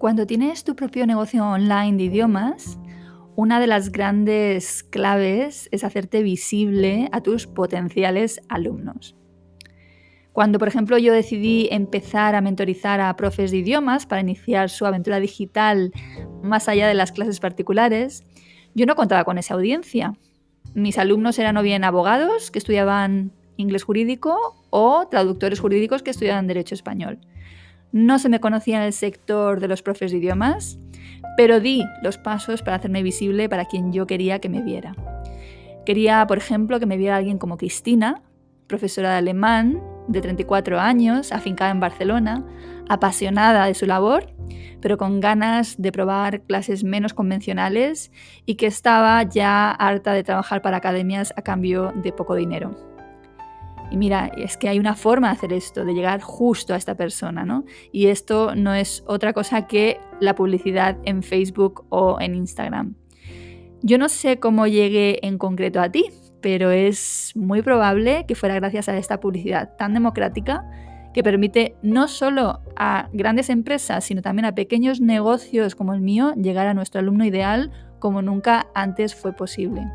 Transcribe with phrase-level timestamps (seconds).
[0.00, 2.78] Cuando tienes tu propio negocio online de idiomas,
[3.36, 9.14] una de las grandes claves es hacerte visible a tus potenciales alumnos.
[10.32, 14.86] Cuando, por ejemplo, yo decidí empezar a mentorizar a profes de idiomas para iniciar su
[14.86, 15.92] aventura digital
[16.42, 18.24] más allá de las clases particulares,
[18.74, 20.14] yo no contaba con esa audiencia.
[20.72, 26.46] Mis alumnos eran o bien abogados que estudiaban inglés jurídico o traductores jurídicos que estudiaban
[26.46, 27.18] derecho español.
[27.92, 30.78] No se me conocía en el sector de los profes de idiomas,
[31.36, 34.94] pero di los pasos para hacerme visible para quien yo quería que me viera.
[35.84, 38.22] Quería, por ejemplo, que me viera alguien como Cristina,
[38.66, 42.44] profesora de alemán, de 34 años, afincada en Barcelona,
[42.88, 44.32] apasionada de su labor,
[44.80, 48.10] pero con ganas de probar clases menos convencionales
[48.46, 52.89] y que estaba ya harta de trabajar para academias a cambio de poco dinero.
[53.90, 56.96] Y mira, es que hay una forma de hacer esto, de llegar justo a esta
[56.96, 57.64] persona, ¿no?
[57.92, 62.94] Y esto no es otra cosa que la publicidad en Facebook o en Instagram.
[63.82, 66.06] Yo no sé cómo llegué en concreto a ti,
[66.40, 70.64] pero es muy probable que fuera gracias a esta publicidad tan democrática
[71.12, 76.34] que permite no solo a grandes empresas, sino también a pequeños negocios como el mío
[76.34, 79.86] llegar a nuestro alumno ideal como nunca antes fue posible.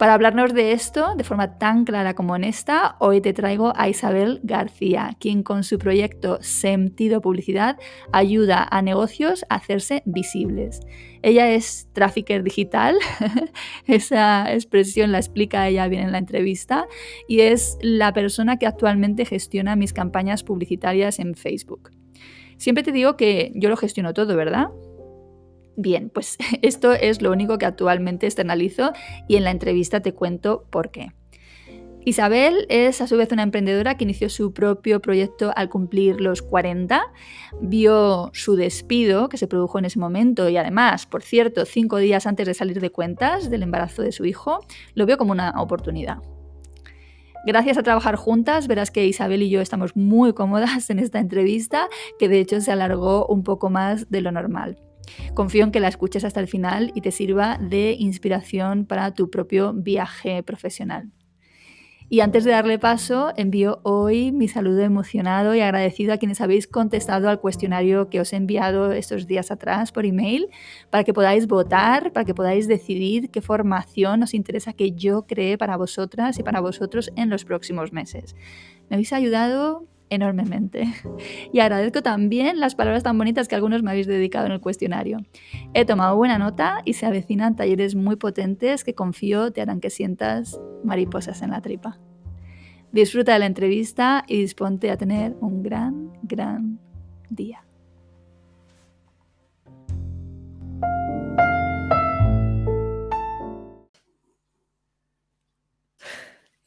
[0.00, 4.40] Para hablarnos de esto de forma tan clara como honesta, hoy te traigo a Isabel
[4.42, 7.76] García, quien con su proyecto Sentido Publicidad
[8.10, 10.80] ayuda a negocios a hacerse visibles.
[11.20, 12.96] Ella es trafficker digital,
[13.86, 16.86] esa expresión la explica ella bien en la entrevista,
[17.28, 21.90] y es la persona que actualmente gestiona mis campañas publicitarias en Facebook.
[22.56, 24.68] Siempre te digo que yo lo gestiono todo, ¿verdad?
[25.76, 28.92] Bien, pues esto es lo único que actualmente externalizo
[29.28, 31.12] y en la entrevista te cuento por qué.
[32.02, 36.40] Isabel es a su vez una emprendedora que inició su propio proyecto al cumplir los
[36.40, 37.02] 40,
[37.60, 42.26] vio su despido que se produjo en ese momento y además, por cierto, cinco días
[42.26, 44.60] antes de salir de cuentas del embarazo de su hijo,
[44.94, 46.22] lo vio como una oportunidad.
[47.46, 51.88] Gracias a trabajar juntas, verás que Isabel y yo estamos muy cómodas en esta entrevista,
[52.18, 54.78] que de hecho se alargó un poco más de lo normal.
[55.34, 59.30] Confío en que la escuches hasta el final y te sirva de inspiración para tu
[59.30, 61.10] propio viaje profesional.
[62.12, 66.66] Y antes de darle paso, envío hoy mi saludo emocionado y agradecido a quienes habéis
[66.66, 70.48] contestado al cuestionario que os he enviado estos días atrás por email,
[70.90, 75.56] para que podáis votar, para que podáis decidir qué formación os interesa que yo cree
[75.56, 78.34] para vosotras y para vosotros en los próximos meses.
[78.88, 80.92] Me habéis ayudado enormemente.
[81.52, 85.18] Y agradezco también las palabras tan bonitas que algunos me habéis dedicado en el cuestionario.
[85.72, 89.90] He tomado buena nota y se avecinan talleres muy potentes que confío te harán que
[89.90, 91.98] sientas mariposas en la tripa.
[92.92, 96.80] Disfruta de la entrevista y disponte a tener un gran, gran
[97.28, 97.64] día.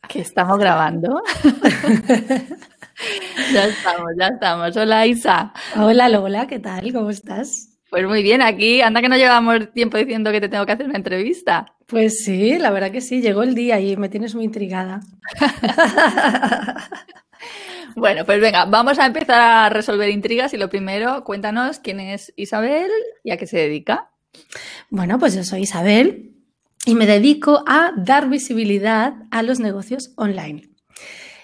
[0.08, 1.22] Que estamos grabando.
[3.54, 4.78] ya estamos, ya estamos.
[4.78, 5.54] Hola Isa.
[5.76, 6.92] Hola Lola, ¿qué tal?
[6.94, 7.70] ¿Cómo estás?
[7.90, 10.88] Pues muy bien, aquí anda que no llevamos tiempo diciendo que te tengo que hacer
[10.88, 11.76] una entrevista.
[11.86, 15.02] Pues sí, la verdad que sí, llegó el día y me tienes muy intrigada.
[17.96, 22.34] bueno, pues venga, vamos a empezar a resolver intrigas y lo primero, cuéntanos quién es
[22.36, 22.90] Isabel
[23.24, 24.10] y a qué se dedica.
[24.90, 26.32] Bueno, pues yo soy Isabel
[26.88, 30.73] y me dedico a dar visibilidad a los negocios online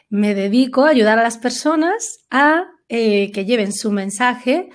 [0.09, 4.70] me dedico a ayudar a las personas a eh, que lleven su mensaje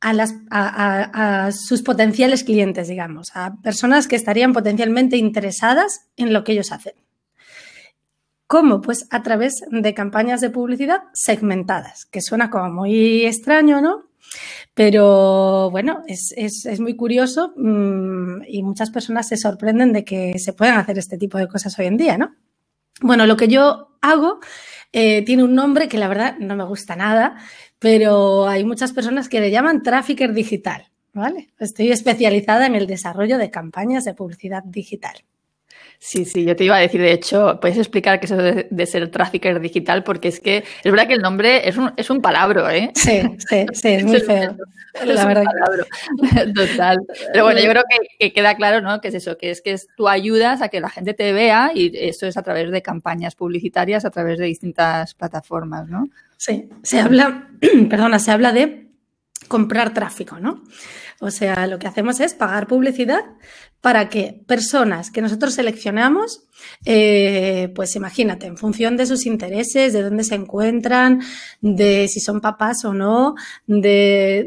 [0.00, 6.72] a, sus potenciales clientes, digamos, a personas que estarían potencialmente interesadas en lo que ellos
[6.72, 6.94] hacen.
[8.46, 8.80] ¿Cómo?
[8.80, 14.04] Pues a través de campañas de publicidad segmentadas, que suena como muy extraño, ¿no?
[14.72, 20.52] Pero bueno, es, es, muy curioso mmm, y muchas personas se sorprenden de que se
[20.52, 22.34] puedan hacer este tipo de cosas hoy en día, ¿no?
[23.00, 24.40] Bueno, lo que yo hago
[24.92, 27.36] eh, tiene un nombre que la verdad no me gusta nada,
[27.78, 30.90] pero hay muchas personas que le llaman trafficker digital.
[31.12, 31.50] ¿vale?
[31.58, 35.24] Estoy especializada en el desarrollo de campañas de publicidad digital.
[36.00, 38.86] Sí, sí, yo te iba a decir, de hecho, puedes explicar qué es eso de,
[38.86, 42.22] ser trafficker digital, porque es que es verdad que el nombre es un, es un
[42.22, 42.92] palabro, ¿eh?
[42.94, 44.56] Sí, sí, sí, es muy feo.
[45.04, 45.44] la verdad.
[46.54, 46.98] Total.
[47.32, 47.82] Pero bueno, yo creo
[48.18, 49.00] que, queda claro, ¿no?
[49.00, 51.90] Que es eso, que es que tú ayudas a que la gente te vea y
[51.94, 56.08] eso es a través de campañas publicitarias, a través de distintas plataformas, ¿no?
[56.36, 57.48] Sí, se habla,
[57.90, 58.86] perdona, se habla de
[59.48, 60.62] comprar tráfico, ¿no?
[61.20, 63.24] O sea, lo que hacemos es pagar publicidad
[63.80, 66.44] para que personas que nosotros seleccionamos,
[66.84, 71.20] eh, pues imagínate, en función de sus intereses, de dónde se encuentran,
[71.60, 73.34] de si son papás o no,
[73.66, 74.44] de,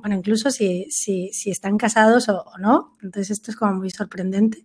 [0.00, 2.96] bueno, incluso si, si, están casados o, no.
[3.02, 4.64] Entonces esto es como muy sorprendente.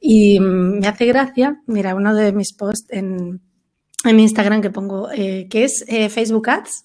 [0.00, 3.40] Y me hace gracia, mira, uno de mis posts en,
[4.04, 6.84] en Instagram que pongo, eh, que es eh, Facebook Ads.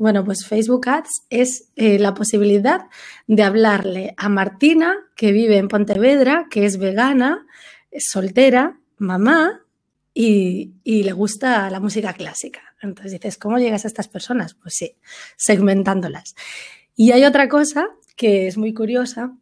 [0.00, 2.86] Bueno, pues Facebook Ads es eh, la posibilidad
[3.26, 7.46] de hablarle a Martina, que vive en Pontevedra, que es vegana,
[7.98, 9.60] soltera, mamá
[10.14, 12.62] y, le gusta la música clásica.
[12.80, 14.54] Entonces dices, ¿cómo llegas a estas personas?
[14.54, 14.96] Pues sí,
[15.36, 16.34] segmentándolas.
[16.96, 19.36] Y hay otra cosa que es muy curiosa,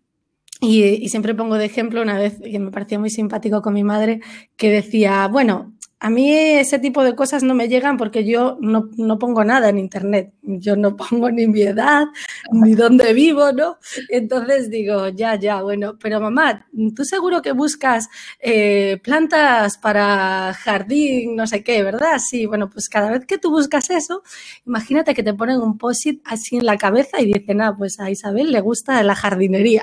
[0.61, 3.85] y, y, siempre pongo de ejemplo una vez que me parecía muy simpático con mi
[3.85, 4.23] madre,
[4.57, 8.89] que decía, bueno, a mí ese tipo de cosas no me llegan porque yo no,
[8.97, 10.33] no, pongo nada en Internet.
[10.43, 12.05] Yo no pongo ni mi edad,
[12.53, 13.79] ni dónde vivo, ¿no?
[14.09, 18.09] Entonces digo, ya, ya, bueno, pero mamá, tú seguro que buscas
[18.41, 22.19] eh, plantas para jardín, no sé qué, ¿verdad?
[22.19, 24.23] Sí, bueno, pues cada vez que tú buscas eso,
[24.67, 28.11] imagínate que te ponen un post-it así en la cabeza y dicen, ah, pues a
[28.11, 29.83] Isabel le gusta la jardinería.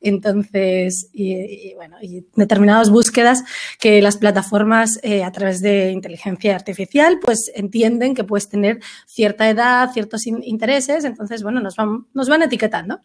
[0.00, 3.44] Entonces, y, bueno, y determinadas búsquedas
[3.80, 9.48] que las plataformas eh, a través de inteligencia artificial pues entienden que puedes tener cierta
[9.48, 13.00] edad, ciertos in intereses, entonces, bueno, nos van, nos van etiquetando.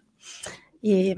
[0.81, 1.15] Y,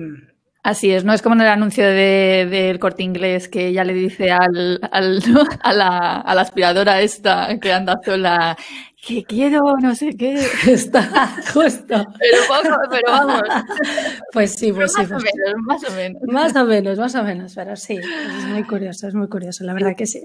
[0.65, 3.93] Así es, no es como en el anuncio del de, corte inglés que ya le
[3.93, 5.21] dice al, al
[5.61, 8.57] a, la, a, la, aspiradora esta que anda sola
[9.05, 10.33] que quiero no sé qué.
[10.67, 11.85] Está justo.
[12.19, 13.41] Pero, poco, pero vamos.
[14.33, 15.13] Pues sí, pues más sí.
[15.13, 16.21] O pues menos, más o menos.
[16.27, 19.73] Más o menos, más o menos, pero sí, es muy curioso, es muy curioso, la
[19.73, 20.23] verdad que sí.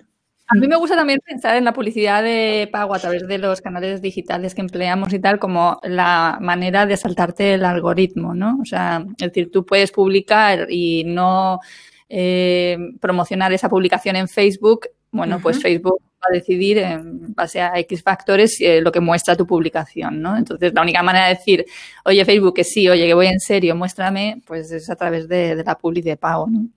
[0.49, 3.61] A mí me gusta también pensar en la publicidad de pago a través de los
[3.61, 8.59] canales digitales que empleamos y tal como la manera de saltarte el algoritmo, ¿no?
[8.61, 11.61] O sea, es decir, tú puedes publicar y no
[12.09, 14.88] eh, promocionar esa publicación en Facebook.
[15.12, 15.43] Bueno, uh -huh.
[15.43, 20.20] pues Facebook a decidir en base a X factores eh, lo que muestra tu publicación,
[20.20, 20.37] ¿no?
[20.37, 21.64] Entonces, la única manera de decir,
[22.05, 25.56] oye, Facebook, que sí, oye, que voy en serio, muéstrame, pues es a través de,
[25.56, 26.69] de la publicidad de pago, ¿no?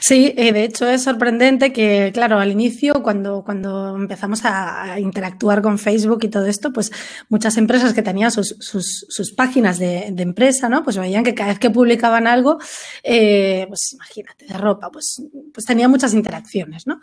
[0.00, 5.62] Sí, eh, de hecho es sorprendente que, claro, al inicio, cuando, cuando empezamos a, interactuar
[5.62, 6.92] con Facebook y todo esto, pues
[7.28, 10.82] muchas empresas que tenían sus, sus, páginas de, empresa, ¿no?
[10.82, 12.58] Pues veían que cada vez que publicaban algo,
[13.02, 15.22] eh, pues imagínate, de ropa, pues,
[15.52, 17.00] pues tenía muchas interacciones, ¿no?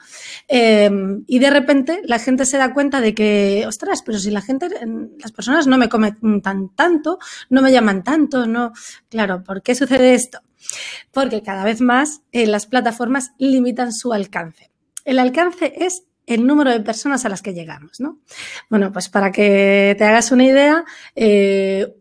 [0.47, 0.89] Eh,
[1.27, 4.69] y de repente la gente se da cuenta de que, ostras, pero si la gente,
[5.19, 8.71] las personas no me comentan tanto, no me llaman tanto, no.
[9.09, 10.39] Claro, ¿por qué sucede esto?
[11.11, 14.71] Porque cada vez más eh, las plataformas limitan su alcance.
[15.05, 18.19] El alcance es el número de personas a las que llegamos, ¿no?
[18.69, 21.93] Bueno, pues para que te hagas una idea, eh,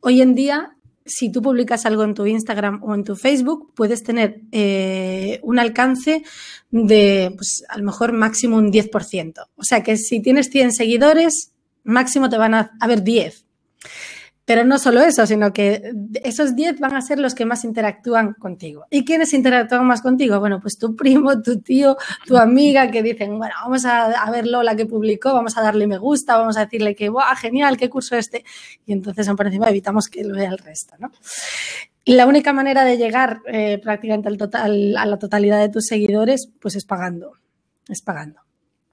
[0.00, 4.02] hoy en día, si tú publicas algo en tu Instagram o en tu Facebook, puedes
[4.02, 6.22] tener eh, un alcance
[6.70, 9.46] de, pues a lo mejor máximo un 10%.
[9.56, 11.52] O sea que si tienes 100 seguidores,
[11.84, 13.46] máximo te van a haber 10.
[14.44, 15.92] Pero no solo eso, sino que
[16.24, 18.86] esos 10 van a ser los que más interactúan contigo.
[18.90, 20.40] ¿Y quiénes interactúan más contigo?
[20.40, 21.96] Bueno, pues tu primo, tu tío,
[22.26, 25.86] tu amiga que dicen, bueno, vamos a, a ver Lola que publicó, vamos a darle
[25.86, 28.44] me gusta, vamos a decirle que, ¡guau, genial, qué curso este!
[28.84, 31.10] Y entonces, por encima, evitamos que lo vea el resto, ¿no?
[32.04, 36.50] La única manera de llegar eh, prácticamente al total, a la totalidad de tus seguidores,
[36.60, 37.34] pues es pagando,
[37.88, 38.40] es pagando.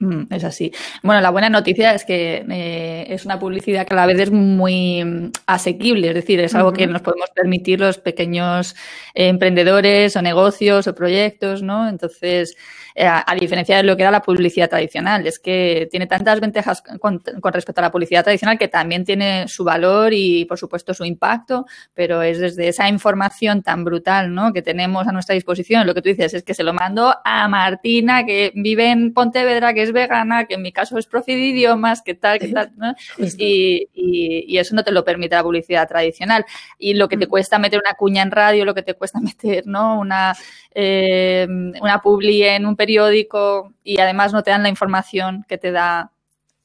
[0.02, 0.72] Mm, es así.
[1.04, 4.32] Bueno, la buena noticia es que eh, es una publicidad que a la vez es
[4.32, 6.78] muy asequible, es decir, es algo uh -huh.
[6.78, 8.78] que nos podemos permitir los pequeños
[9.14, 11.90] eh, emprendedores o negocios o proyectos, ¿no?
[11.90, 12.56] Entonces,
[12.96, 16.40] eh, a, a, diferencia de lo que era la publicidad tradicional, es que tiene tantas
[16.40, 20.58] ventajas con, con, respecto a la publicidad tradicional que también tiene su valor y, por
[20.58, 24.54] supuesto, su impacto, pero es desde esa información tan brutal, ¿no?
[24.54, 27.48] Que tenemos a nuestra disposición, lo que tú dices es que se lo mando a
[27.48, 31.40] Martina, que vive en Pontevedra, que es vegana, que en mi caso es profe de
[31.40, 32.94] idiomas, que tal, que tal, ¿no?
[33.18, 36.46] Y, y, y, eso no te lo permite la publicidad tradicional.
[36.78, 39.68] Y lo que te cuesta meter una cuña en radio, lo que te cuesta meter,
[39.68, 40.00] ¿no?
[40.00, 40.36] Una,
[40.74, 41.48] eh,
[41.82, 46.12] una publi en un periódico y además no te dan la información que te da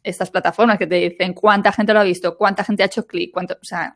[0.03, 3.33] estas plataformas que te dicen cuánta gente lo ha visto, cuánta gente ha hecho clic,
[3.33, 3.95] cuánto, o sea,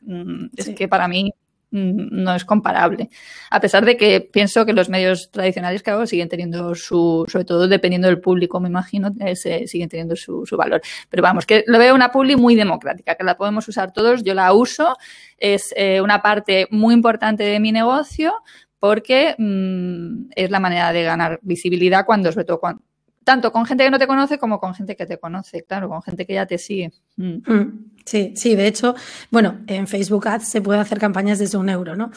[0.56, 0.74] es sí.
[0.74, 1.30] que para mí
[1.70, 3.10] no es comparable.
[3.50, 7.68] A pesar de que pienso que los medios tradicionales, claro, siguen teniendo su, sobre todo
[7.68, 10.80] dependiendo del público, me imagino, eh, siguen teniendo su, valor.
[11.08, 14.34] Pero vamos, que lo veo una publi muy democrática, que la podemos usar todos, yo
[14.34, 14.96] la uso,
[15.36, 18.34] es eh, una parte muy importante de mi negocio
[18.80, 22.82] porque mmm, es la manera de ganar visibilidad cuando, sobre todo cuando
[23.28, 26.00] tanto con gente que no te conoce como con gente que te conoce, claro, con
[26.00, 26.94] gente que ya te sigue.
[27.16, 27.52] Mm.
[27.52, 28.94] Mm, sí, sí, de hecho,
[29.30, 32.10] bueno, en Facebook Ads se puede hacer campañas desde un euro, ¿no?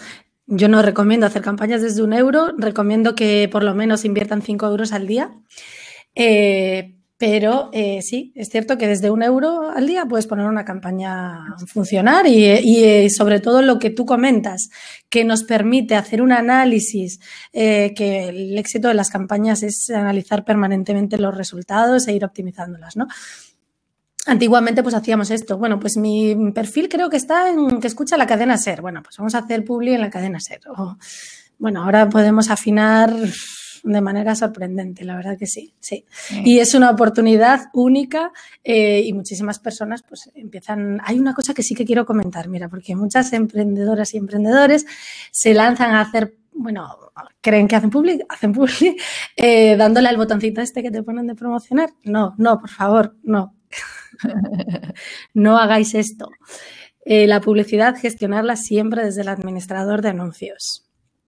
[0.48, 4.68] Yo no recomiendo hacer campañas desde un euro, recomiendo que por lo menos inviertan cinco
[4.68, 5.34] euros al día.
[6.16, 10.66] Eh, pero eh, sí, es cierto que desde un euro al día puedes poner una
[10.66, 14.72] campaña a funcionar y, eh, sobre todo lo que tú comentas,
[15.08, 17.20] que nos permite hacer un análisis,
[17.54, 22.96] eh, que el éxito de las campañas es analizar permanentemente los resultados e ir optimizándolas.
[24.26, 25.60] Antiguamente pues hacíamos esto.
[25.60, 28.82] Bueno, pues mi perfil creo que está en que escucha la cadena SER.
[28.82, 30.62] Bueno, pues vamos a hacer publi en la cadena SER.
[31.60, 33.14] bueno, ahora podemos afinar
[33.84, 36.06] de manera sorprendente, la verdad que sí, sí.
[36.44, 38.32] Y es una oportunidad única
[38.64, 41.00] eh, y muchísimas personas pues empiezan...
[41.04, 44.86] Hay una cosa que sí que quiero comentar, mira, porque muchas emprendedoras y emprendedores
[45.32, 46.96] se lanzan a hacer, bueno,
[47.42, 49.02] creen que hacen public, hacen public,
[49.36, 51.90] eh, dándole al botoncito este que te ponen de promocionar.
[52.04, 53.56] No, no, por favor, no.
[55.34, 56.30] no hagáis esto.
[57.04, 60.88] Eh, la publicidad, gestionarla siempre desde el administrador de anuncios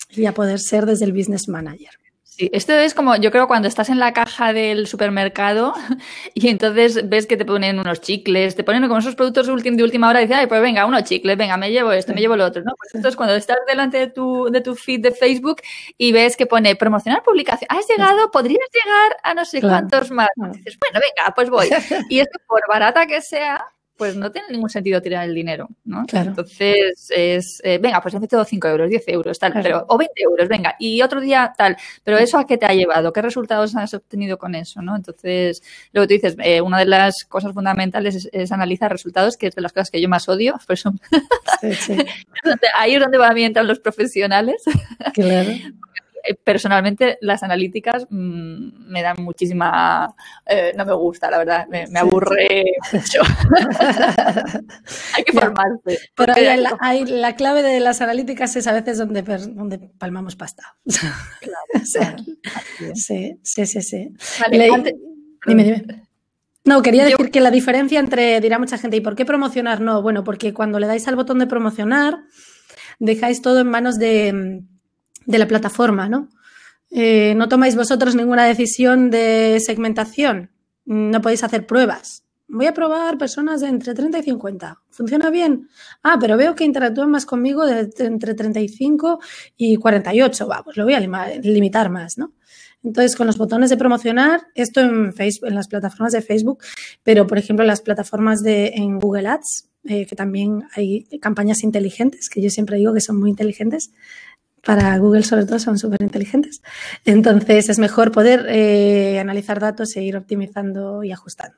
[0.09, 1.89] y a poder ser desde el business manager.
[2.35, 5.73] Sí, esto es como, yo creo, cuando estás en la caja del supermercado
[6.33, 10.09] y entonces ves que te ponen unos chicles, te ponen como esos productos de última
[10.09, 12.45] hora y dices, ay, pues venga, unos chicles, venga, me llevo esto, me llevo lo
[12.45, 12.73] otro, ¿no?
[12.75, 15.61] Pues esto es cuando estás delante de tu, de tu feed de Facebook
[15.95, 20.29] y ves que pone promocionar publicación, has llegado, podrías llegar a no sé cuántos más.
[20.53, 21.69] dices, bueno, venga, pues voy.
[22.09, 23.63] Y es que por barata que sea,
[24.03, 26.03] pues no tiene ningún sentido tirar el dinero, ¿no?
[26.11, 30.23] Entonces es, eh, venga, pues he metido 5 euros, 10 euros, tal, pero, o 20
[30.23, 33.73] euros, venga, y otro día tal, pero eso a qué te ha llevado, qué resultados
[33.77, 34.97] has obtenido con eso, ¿no?
[34.97, 39.55] Entonces, luego tú dices, eh, una de las cosas fundamentales es, analizar resultados, que es
[39.55, 40.93] de las cosas que yo más odio, por eso
[42.77, 44.63] ahí es donde van a entrar los profesionales.
[45.13, 45.49] Claro.
[46.25, 50.15] Eh, personalmente las analíticas mm, me dan muchísima...
[50.45, 52.63] Eh, no me gusta, la verdad, me, aburre
[52.93, 53.21] mucho.
[55.15, 55.99] hay que formarse.
[56.15, 56.33] Pero
[56.79, 60.77] hay, la, clave de las analíticas es a veces donde, donde palmamos pasta.
[61.41, 61.85] Claro,
[62.95, 64.13] sí, sí, sí, sí.
[64.49, 65.85] Dime, dime.
[66.65, 69.81] No, quería decir que la diferencia entre, dirá mucha gente, ¿y por qué promocionar?
[69.81, 72.23] No, bueno, porque cuando le dais al botón de promocionar,
[72.99, 74.63] dejáis todo en manos de,
[75.25, 76.29] de la plataforma, ¿no?
[76.91, 80.51] Eh, no tomáis vosotros ninguna decisión de segmentación,
[80.85, 82.23] no podéis hacer pruebas.
[82.47, 84.81] Voy a probar personas de entre 30 y 50.
[84.91, 85.69] ¿Funciona bien?
[86.03, 89.19] Ah, pero veo que interactúan más conmigo de entre 35
[89.57, 90.47] y 48.
[90.47, 92.33] Va, pues lo voy a limitar más, ¿no?
[92.83, 96.59] Entonces, con los botones de promocionar, esto en Facebook, en las plataformas de Facebook,
[97.01, 102.29] pero por ejemplo las plataformas de en Google Ads, eh, que también hay campañas inteligentes,
[102.29, 103.91] que yo siempre digo que son muy inteligentes,
[104.65, 106.61] para Google sobre todo son súper inteligentes.
[107.05, 111.57] Entonces es mejor poder eh, analizar datos e ir optimizando y ajustando.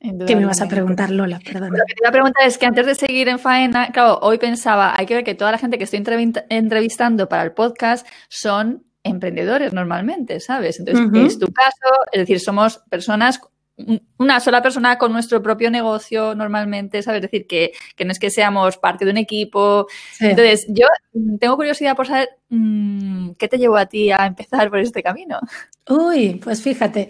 [0.00, 1.40] ¿Qué me vas a preguntar, Lola?
[1.44, 1.76] Perdona.
[1.76, 4.38] Lo que te iba a preguntar es que antes de seguir en faena, claro, hoy
[4.38, 6.04] pensaba, hay que ver que toda la gente que estoy
[6.50, 10.78] entrevistando para el podcast son emprendedores normalmente, ¿sabes?
[10.78, 13.40] Entonces, es tu caso, es decir, somos personas
[14.18, 17.18] una sola persona con nuestro propio negocio normalmente, ¿sabes?
[17.18, 19.86] Es decir, que, que no es que seamos parte de un equipo.
[20.20, 20.86] Entonces, yo
[21.40, 25.38] tengo curiosidad por saber mm, qué te llevó a ti a empezar por este camino.
[25.88, 27.08] Uy, pues fíjate,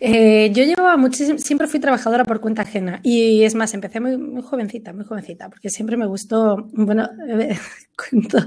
[0.00, 4.42] eh, yo llevaba muchísimo, siempre fui trabajadora por cuenta ajena y es más, empecé muy,
[4.42, 7.56] jovencita, muy jovencita, porque siempre me gustó, bueno, eh,
[8.10, 8.38] cuento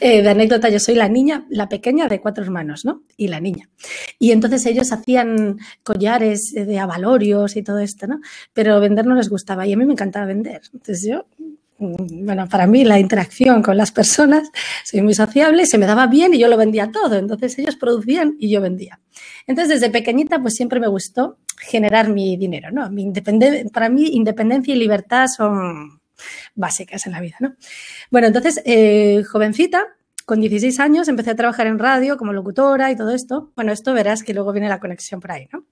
[0.00, 3.02] eh, de anécdota, yo soy la niña, la pequeña de cuatro hermanos, ¿no?
[3.16, 3.68] Y la niña.
[4.18, 6.78] Y entonces ellos hacían collares de
[7.26, 8.20] y todo esto, ¿no?
[8.52, 10.62] Pero vender no les gustaba y a mí me encantaba vender.
[10.72, 11.26] Entonces yo
[11.78, 14.48] bueno, para mí la interacción con las personas,
[14.82, 17.16] soy muy sociable, se me daba bien y yo lo vendía todo.
[17.16, 19.00] Entonces ellos producían y yo vendía.
[19.46, 22.90] Entonces desde pequeñita pues siempre me gustó generar mi dinero, ¿no?
[22.90, 23.12] Mi
[23.72, 26.00] para mí independencia y libertad son
[26.54, 27.56] básicas en la vida, ¿no?
[28.10, 29.84] Bueno, entonces, eh, jovencita,
[30.24, 33.52] con 16 años empecé a trabajar en radio como locutora y todo esto.
[33.54, 35.64] Bueno, esto verás que luego viene la conexión por ahí, ¿no?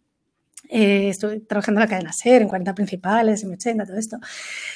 [0.76, 4.19] Eh, estuve trabajando en la cadena SER, en 40 principales, en 80, todo esto.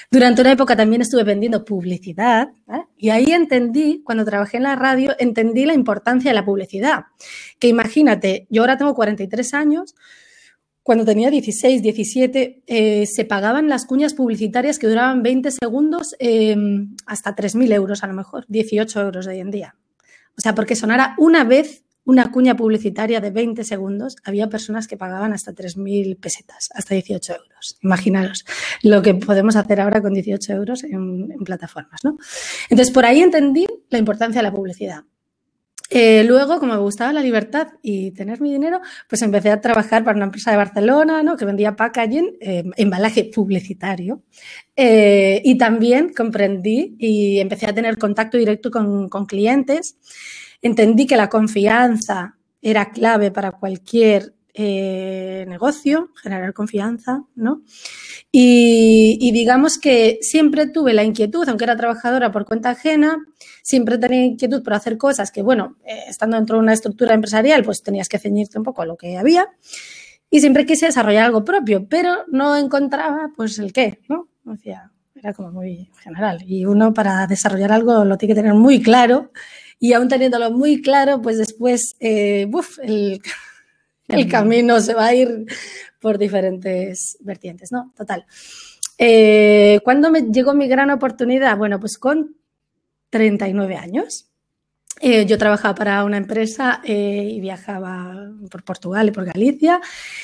[0.09, 2.51] Durante una época también estuve vendiendo publicidad
[2.97, 7.07] y ahí entendí, cuando trabajé en la radio, entendí la importancia de la publicidad.
[7.59, 9.97] Que imagínate, yo ahora tengo 43 años,
[10.85, 16.95] cuando tenía 16, 17, eh, se pagaban las cuñas publicitarias que duraban 20 segundos em,
[17.07, 19.75] hasta 3.000 euros a lo mejor, 18 euros de hoy en día.
[20.37, 24.97] O sea, porque sonara una vez una cuña publicitaria de 20 segundos, había personas que
[24.97, 27.77] pagaban hasta 3.000 pesetas, hasta 18 euros.
[27.83, 28.47] Imaginaros
[28.83, 32.17] lo que podemos hacer ahora con 18 euros en, plataformas, ¿no?
[32.71, 35.05] Entonces, por ahí entendí la importancia de la publicidad.
[35.91, 40.05] Eh, luego, como me gustaba la libertad y tener mi dinero, pues empecé a trabajar
[40.05, 41.37] para una empresa de Barcelona, ¿no?
[41.37, 44.23] Que vendía packaging, eh, embalaje publicitario.
[44.77, 49.97] Eh, y también comprendí y empecé a tener contacto directo con, con clientes.
[50.61, 57.63] Entendí que la confianza era clave para cualquier eh, negocio, generar confianza, ¿no?
[58.33, 63.19] Y, digamos que siempre tuve la inquietud, aunque era trabajadora por cuenta ajena,
[63.63, 67.63] siempre tenía inquietud por hacer cosas que, bueno, eh, estando dentro de una estructura empresarial,
[67.63, 69.47] pues tenías que ceñirte un poco a lo que había.
[70.29, 74.29] Y siempre quise desarrollar algo propio, pero no encontraba, pues, el qué, ¿no?
[74.43, 76.43] Decía, era como muy general.
[76.45, 79.31] Y uno para desarrollar algo lo tiene que tener muy claro.
[79.79, 82.51] Y aún teniéndolo muy claro, pues después, eh,
[82.83, 83.23] el,
[84.09, 85.47] el camino se va a ir
[86.01, 87.93] por diferentes vertientes, ¿no?
[87.97, 88.27] Total.
[88.99, 91.57] Eh, ¿Cuándo me llegó mi gran oportunidad?
[91.57, 92.37] Bueno, pues con
[93.11, 94.28] 39 años.
[95.01, 99.81] Eh, yo trabajaba para una empresa eh, y viajaba por Portugal y por Galicia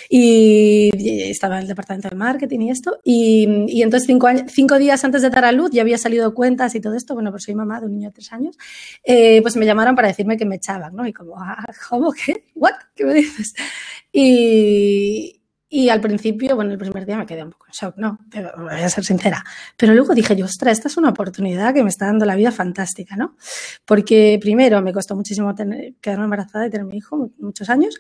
[0.09, 0.90] y,
[1.31, 2.99] estaba en el departamento de marketing y esto.
[3.04, 6.81] Y, entonces cinco, cinco, días antes de dar a luz ya había salido cuentas y
[6.81, 7.14] todo esto.
[7.14, 8.57] Bueno, pues soy mamá de un niño de tres años.
[9.04, 11.07] Eh, pues me llamaron para decirme que me echaban, ¿no?
[11.07, 12.12] Y como, ah, ¿cómo?
[12.12, 12.45] ¿Qué?
[12.54, 12.75] ¿What?
[12.95, 13.54] ¿Qué me dices?
[14.12, 15.44] Y,
[15.76, 18.21] y al principio, bueno, el primer día me quedé un poco en shock, ¿no?
[18.59, 19.43] Voy a ser sincera.
[19.76, 22.52] Pero luego dije yo, ostras, esta es una oportunidad que me está dando la vida
[22.52, 23.35] fantástica, ¿no?
[23.85, 27.99] Porque primero me costó muchísimo tener, quedarme embarazada y tener mi hijo, muchos años,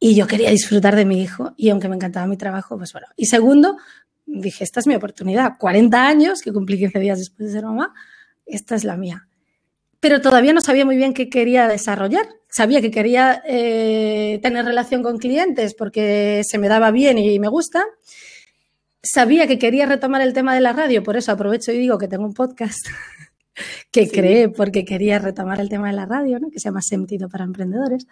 [0.00, 3.08] y yo quería disfrutar de mi hijo, y aunque me encantaba mi trabajo, pues bueno.
[3.14, 3.76] Y segundo,
[4.24, 5.58] dije, esta es mi oportunidad.
[5.58, 7.92] 40 años, que cumplí 15 días después de ser mamá,
[8.46, 9.25] esta es la mía
[10.08, 12.28] pero todavía no sabía muy bien qué quería desarrollar.
[12.48, 17.48] Sabía que quería eh, tener relación con clientes porque se me daba bien y me
[17.48, 17.84] gusta.
[19.02, 22.06] Sabía que quería retomar el tema de la radio, por eso aprovecho y digo que
[22.06, 22.86] tengo un podcast
[23.90, 26.50] que creé porque quería retomar el tema de la radio, ¿no?
[26.50, 28.06] que se llama Sentido para Emprendedores.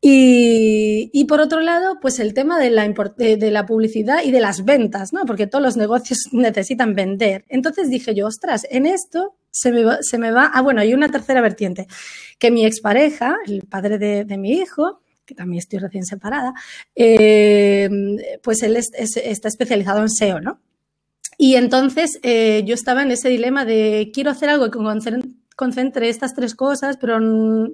[0.00, 4.64] Y, por otro lado, pues el tema de la, de la publicidad y de las
[4.64, 5.26] ventas, ¿no?
[5.26, 7.44] Porque todos los negocios necesitan vender.
[7.50, 10.50] Entonces dije yo, ostras, en esto se me va, se me va.
[10.52, 11.86] Ah, bueno, hay una tercera vertiente,
[12.38, 16.52] que mi expareja, el padre de, mi hijo, que también estoy recién separada,
[16.94, 17.88] eh,
[18.42, 20.60] pues él está especializado en SEO, ¿no?
[21.38, 24.78] Y entonces eh, yo estaba en ese dilema de quiero hacer algo que
[25.56, 27.18] concentre estas tres cosas, pero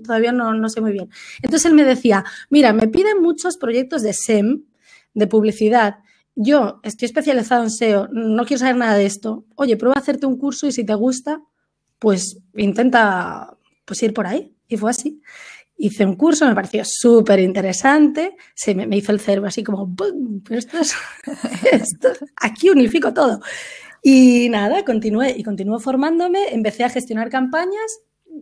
[0.05, 1.09] todavía no, no sé muy bien.
[1.43, 4.63] Entonces él me decía, mira, me piden muchos proyectos de SEM,
[5.15, 5.97] de publicidad,
[6.37, 9.47] yo estoy especializado en SEO, no quiero saber nada de esto.
[9.57, 11.41] Oye, prueba a hacerte un curso y si te gusta,
[11.99, 14.53] pues intenta pues ir por ahí.
[14.69, 15.21] Y fue así.
[15.79, 20.59] Hice un curso, me pareció súper interesante, se me, hizo el cerebro así como, Pero
[20.59, 20.95] esto es,
[21.73, 23.41] esto, aquí unifico todo.
[24.03, 28.01] Y nada, continué y continué formándome, empecé a gestionar campañas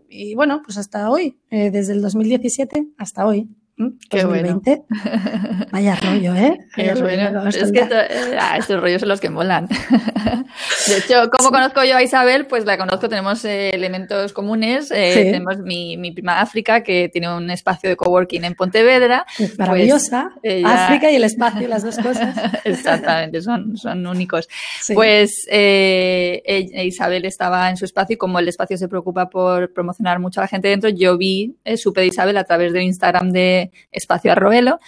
[0.09, 3.49] y bueno, pues hasta hoy, eh, desde el 2017 hasta hoy.
[3.77, 4.85] Qué 2020.
[4.89, 5.67] bueno.
[5.73, 6.59] Vaya rollo, ¿eh?
[6.77, 7.49] Qué bueno.
[7.49, 9.69] Es que eh, ah, estos rollos son los que molan.
[10.87, 14.93] De hecho, como conozco yo a Isabel, pues la conozco, tenemos eh, elementos comunes.
[14.93, 19.27] Eh, tenemos mi, mi, prima África, que tiene un espacio de coworking en Pontevedra.
[19.37, 20.31] Pues maravillosa.
[20.65, 22.37] África y el espacio, las dos cosas.
[22.65, 24.49] Exactamente, son, son únicos.
[24.95, 30.41] Pues Isabel estaba en su espacio y como el espacio se preocupa por promocionar mucho
[30.41, 34.33] a la gente dentro, yo vi, supe de Isabel a través del Instagram de Espacio
[34.33, 34.79] Arroelo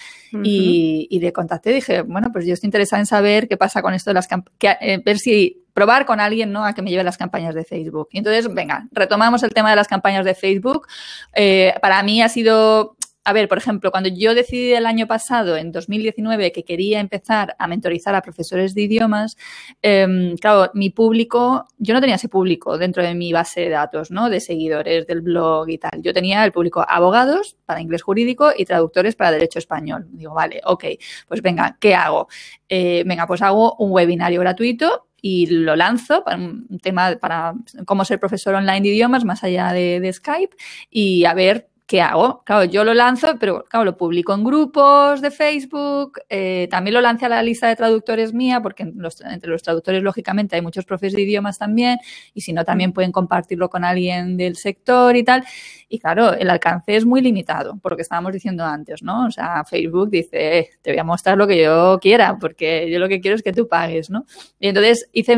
[0.43, 1.73] y, y, le contacté.
[1.73, 4.77] Dije, bueno, pues yo estoy interesada en saber qué pasa con esto de las campañas,
[4.81, 6.65] eh, ver si probar con alguien, ¿no?
[6.65, 8.09] A que me lleve las campañas de Facebook.
[8.11, 10.87] Y entonces, venga, retomamos el tema de las campañas de Facebook.
[11.35, 15.57] Eh, para mí ha sido a ver, por ejemplo, cuando yo decidí el año pasado,
[15.57, 19.37] en 2019, que quería empezar a mentorizar a profesores de idiomas,
[19.83, 24.12] em, claro, mi público, yo no tenía ese público dentro de mi base de datos,
[24.12, 24.31] ¿no?
[24.31, 26.03] De seguidores del blog y tal.
[26.03, 30.07] Yo tenía el público abogados para inglés jurídico y traductores para derecho español.
[30.12, 30.85] Digo, vale, ok,
[31.27, 32.29] pues venga, ¿qué hago?
[32.69, 37.55] Eh, venga, pues hago un webinario gratuito y lo lanzo para un tema para
[37.87, 40.57] cómo ser profesor online de idiomas más allá de, de Skype
[40.91, 42.42] y a ver ¿qué hago?
[42.44, 47.01] Claro, yo lo lanzo, pero claro, lo publico en grupos de Facebook, eh, también lo
[47.01, 51.12] lancé a la lista de traductores mía, porque entre los traductores, lógicamente, hay muchos profes
[51.12, 51.99] de idiomas también,
[52.35, 55.44] y si no, también pueden compartirlo con alguien del sector y tal.
[55.88, 59.27] Y claro, el alcance es muy limitado, por lo que estábamos diciendo antes, ¿no?
[59.27, 62.99] O sea, Facebook dice, eh, te voy a mostrar lo que yo quiera, porque yo
[62.99, 64.27] lo que quiero es que tú pagues, ¿no?
[64.59, 65.37] Y entonces hice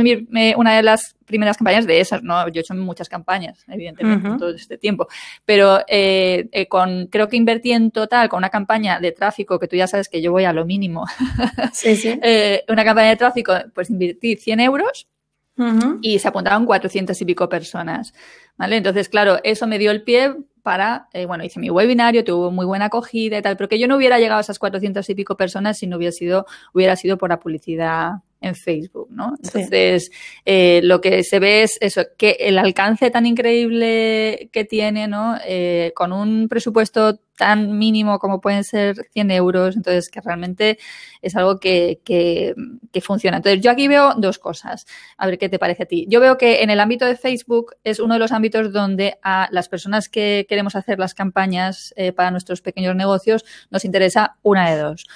[0.57, 2.49] una de las primeras campañas de esas, ¿no?
[2.49, 5.07] Yo he hecho muchas campañas, evidentemente, todo este tiempo,
[5.45, 9.69] pero eh, eh, con, creo que invertí en total con una campaña de tráfico, que
[9.69, 11.07] tú ya sabes que yo voy a lo mínimo,
[11.73, 12.19] sí, sí.
[12.23, 15.07] Eh, una campaña de tráfico, pues invertí 100 euros
[16.03, 18.15] y se apuntaron 400 y pico personas,
[18.57, 18.77] ¿vale?
[18.77, 22.65] Entonces, claro, eso me dio el pie para, eh, bueno, hice mi webinario, tuvo muy
[22.65, 25.37] buena acogida y tal, pero que yo no hubiera llegado a esas 400 y pico
[25.37, 29.35] personas si no hubiera sido, hubiera sido por la publicidad en Facebook, ¿no?
[29.43, 30.11] Entonces,
[30.45, 35.37] eh, lo que se ve es eso, que el alcance tan increíble que tiene, ¿no?
[35.45, 40.79] Eh, con un presupuesto tan mínimo como pueden ser 100 euros, entonces que realmente
[41.23, 42.55] es algo que, que,
[42.93, 43.37] que, funciona.
[43.37, 46.07] Entonces, yo aquí veo dos cosas, a ver qué te parece a ti.
[46.09, 49.49] Yo veo que en el ámbito de Facebook es uno de los ámbitos donde a
[49.53, 54.69] las personas que queremos hacer las campañas eh, para nuestros pequeños negocios nos interesa una
[54.71, 55.07] de dos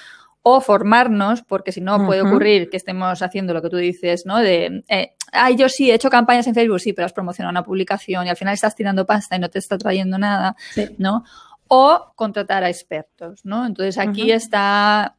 [0.45, 4.39] o formarnos, porque si no puede ocurrir que estemos haciendo lo que tú dices, ¿no?
[4.39, 7.63] De, eh, ay, yo sí, he hecho campañas en Facebook, sí, pero has promocionado una
[7.63, 10.57] publicación y al final estás tirando pasta y no te está trayendo nada,
[10.97, 11.23] ¿no?
[11.69, 13.65] O contratar a expertos, ¿no?
[13.65, 15.15] Entonces aquí está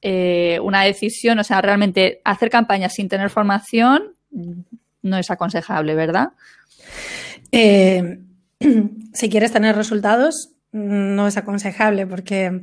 [0.00, 4.14] eh, una decisión, o sea, realmente hacer campañas sin tener formación
[5.02, 6.28] no es aconsejable, ¿verdad?
[7.50, 8.20] Eh,
[9.12, 12.62] si quieres tener resultados, no es aconsejable porque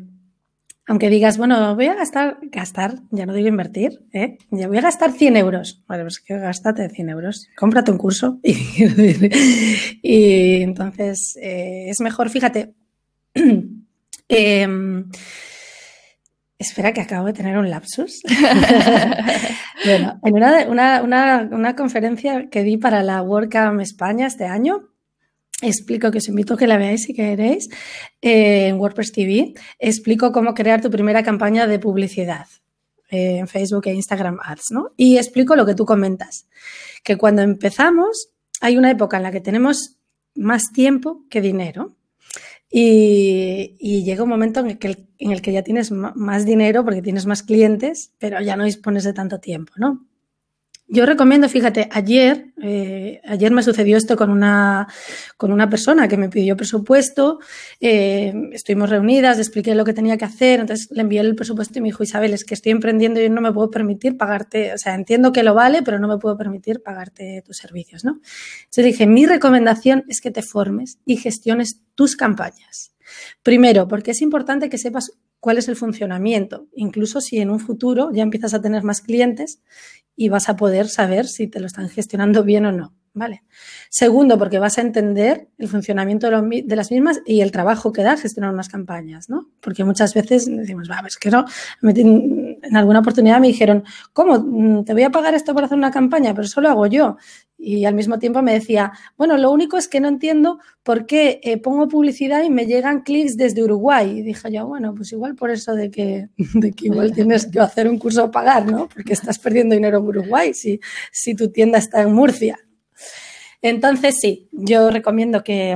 [0.87, 4.37] aunque digas, bueno, voy a gastar, gastar, ya no digo invertir, ¿eh?
[4.51, 5.83] Ya voy a gastar 100 euros.
[5.87, 7.49] Vale, pues que gástate 100 euros.
[7.55, 8.39] Cómprate un curso.
[10.01, 12.73] Y, entonces eh, es mejor, fíjate.
[14.27, 15.07] Em,
[16.57, 18.23] espera que acabo de tener un lapsus.
[19.85, 24.89] bueno, en una, una, una, una conferencia que di para la WordCamp España este año,
[25.61, 27.69] explico que os invito a que la veáis si queréis
[28.21, 29.53] eh, en WordPress TV.
[29.79, 32.47] Explico cómo crear tu primera campaña de publicidad
[33.09, 34.91] eh, en Facebook e Instagram Ads, ¿no?
[34.97, 36.47] Y explico lo que tú comentas,
[37.03, 38.29] que cuando empezamos
[38.61, 39.97] hay una época en la que tenemos
[40.35, 41.95] más tiempo que dinero.
[42.69, 48.11] Y, llega un momento en el que ya tienes más dinero porque tienes más clientes,
[48.19, 50.05] pero ya no dispones de tanto tiempo, ¿no?
[50.87, 54.87] Yo recomiendo, fíjate, ayer, eh, ayer me sucedió esto con una,
[55.35, 57.39] con una persona que me pidió presupuesto,
[57.79, 61.79] eh, estuvimos reunidas, le expliqué lo que tenía que hacer, entonces le envié el presupuesto
[61.79, 64.77] y me dijo, Isabel, es que estoy emprendiendo y no me puedo permitir pagarte, o
[64.77, 68.19] sea, entiendo que lo vale, pero no me puedo permitir pagarte tus servicios, ¿no?
[68.59, 72.93] Entonces dije, mi recomendación es que te formes y gestiones tus campañas.
[73.41, 78.11] Primero, porque es importante que sepas cuál es el funcionamiento, incluso si en un futuro
[78.13, 79.59] ya empiezas a tener más clientes
[80.15, 82.93] y vas a poder saber si te lo están gestionando bien o no.
[83.17, 83.43] ¿Vale?
[83.89, 88.17] Segundo, porque vas a entender el funcionamiento de, las mismas y el trabajo que da
[88.17, 89.47] gestionar unas campañas, ¿no?
[89.61, 91.45] Porque muchas veces decimos, va, es que no,
[91.81, 94.37] en alguna oportunidad me dijeron, ¿cómo?
[94.37, 97.15] Mm, te voy a pagar esto para hacer una campaña, pero eso lo hago yo.
[97.57, 101.39] Y al mismo tiempo me decía, bueno, lo único es que no entiendo por qué
[101.41, 104.19] eh, pongo publicidad y me llegan clics desde Uruguay.
[104.19, 107.59] Y dije yo, bueno, pues igual por eso de que, de que igual tienes que
[107.61, 108.89] hacer un curso a pagar, ¿no?
[108.89, 112.59] Porque estás perdiendo dinero en Uruguay si, si tu tienda está en Murcia.
[113.65, 115.75] Entonces, sí, yo recomiendo que,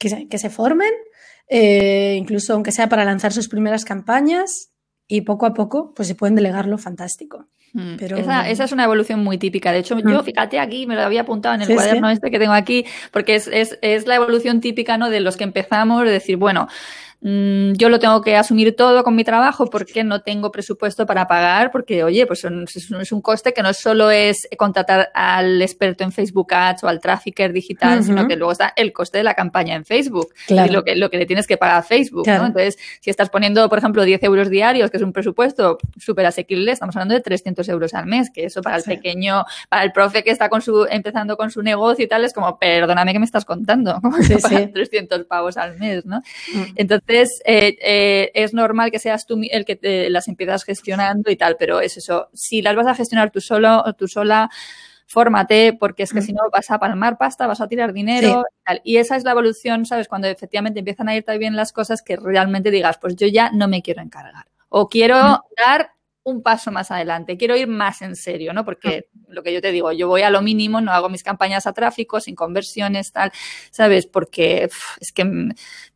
[0.00, 0.90] que, se, formen,
[1.48, 4.72] eh, incluso aunque sea para lanzar sus primeras campañas
[5.06, 7.46] y poco a poco, pues si pueden delegarlo, fantástico.
[7.72, 8.16] Mm, pero...
[8.16, 9.70] Esa, es una evolución muy típica.
[9.70, 10.24] De hecho, yo, mm.
[10.24, 13.46] fíjate aquí, me lo había apuntado en el cuaderno este que tengo aquí, porque es,
[13.46, 15.08] es, es, la evolución típica, ¿no?
[15.08, 16.66] De los que empezamos, de decir, bueno,
[17.24, 21.28] Mm, yo lo tengo que asumir todo con mi trabajo porque no tengo presupuesto para
[21.28, 26.10] pagar, porque, oye, pues es un coste que no solo es contratar al experto en
[26.10, 29.76] Facebook Ads o al trafficker digital, sino que luego está el coste de la campaña
[29.76, 32.46] en Facebook y lo que, lo que le tienes que pagar a Facebook, ¿no?
[32.46, 36.72] Entonces, si estás poniendo, por ejemplo, 10 euros diarios, que es un presupuesto súper asequible,
[36.72, 40.24] estamos hablando de 300 euros al mes, que eso para el pequeño, para el profe
[40.24, 43.26] que está con su, empezando con su negocio y tal, es como, perdóname que me
[43.26, 44.34] estás contando, como sí,
[44.72, 46.18] 300 pavos al mes, ¿no?
[46.18, 46.62] Mm.
[46.74, 51.30] Entonces, entonces, eh, eh, es normal que seas tú el que te las empiezas gestionando
[51.30, 52.28] y tal, pero es eso.
[52.32, 54.50] Si las vas a gestionar tú solo o tú sola,
[55.06, 56.24] fórmate, porque es que mm.
[56.24, 58.80] si no vas a palmar pasta, vas a tirar dinero y tal.
[58.84, 60.08] Y esa es la evolución, ¿sabes?
[60.08, 63.68] Cuando efectivamente empiezan a irte bien las cosas, que realmente digas, pues yo ya no
[63.68, 64.46] me quiero encargar.
[64.68, 65.40] O quiero mm.
[65.56, 65.92] dar
[66.24, 68.64] un paso más adelante, quiero ir más en serio, ¿no?
[68.64, 71.66] Porque lo que yo te digo, yo voy a lo mínimo, no hago mis campañas
[71.66, 73.32] a tráfico, sin conversiones, tal,
[73.70, 74.06] ¿sabes?
[74.06, 74.68] Porque
[75.00, 75.24] es que,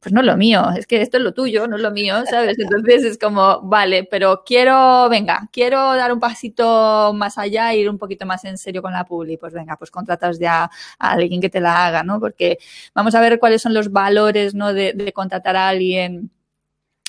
[0.00, 2.24] pues no es lo mío, es que esto es lo tuyo, no es lo mío,
[2.28, 2.58] ¿sabes?
[2.58, 7.98] Entonces es como, vale, pero quiero, venga, quiero dar un pasito más allá, ir un
[7.98, 10.64] poquito más en serio con la publi, pues venga, pues contratas ya
[10.98, 12.18] a alguien que te la haga, ¿no?
[12.20, 12.58] Porque
[12.94, 14.72] vamos a ver cuáles son los valores, ¿no?
[14.72, 16.30] De, de contratar a alguien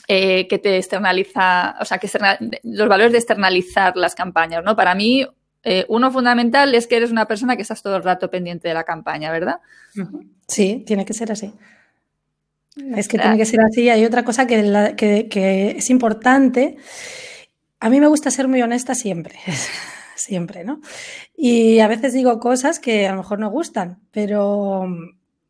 [0.07, 2.09] eh, que te externaliza, o sea, que
[2.63, 4.75] los valores de externalizar las campañas, ¿no?
[4.75, 5.27] Para mí,
[5.63, 8.73] eh, uno fundamental es que eres una persona que estás todo el rato pendiente de
[8.73, 9.59] la campaña, ¿verdad?
[10.47, 11.53] Sí, tiene que ser así.
[12.95, 13.89] Es que tiene que ser así.
[13.89, 16.77] Hay otra cosa que, que, es importante.
[17.81, 19.35] A mí me gusta ser muy honesta siempre,
[20.15, 20.79] siempre, ¿no?
[21.35, 24.87] Y a veces digo cosas que a lo mejor no gustan, pero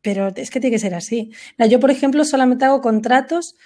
[0.02, 1.32] pero es que tiene que ser así.
[1.68, 3.56] Yo, por ejemplo, solamente hago contratos,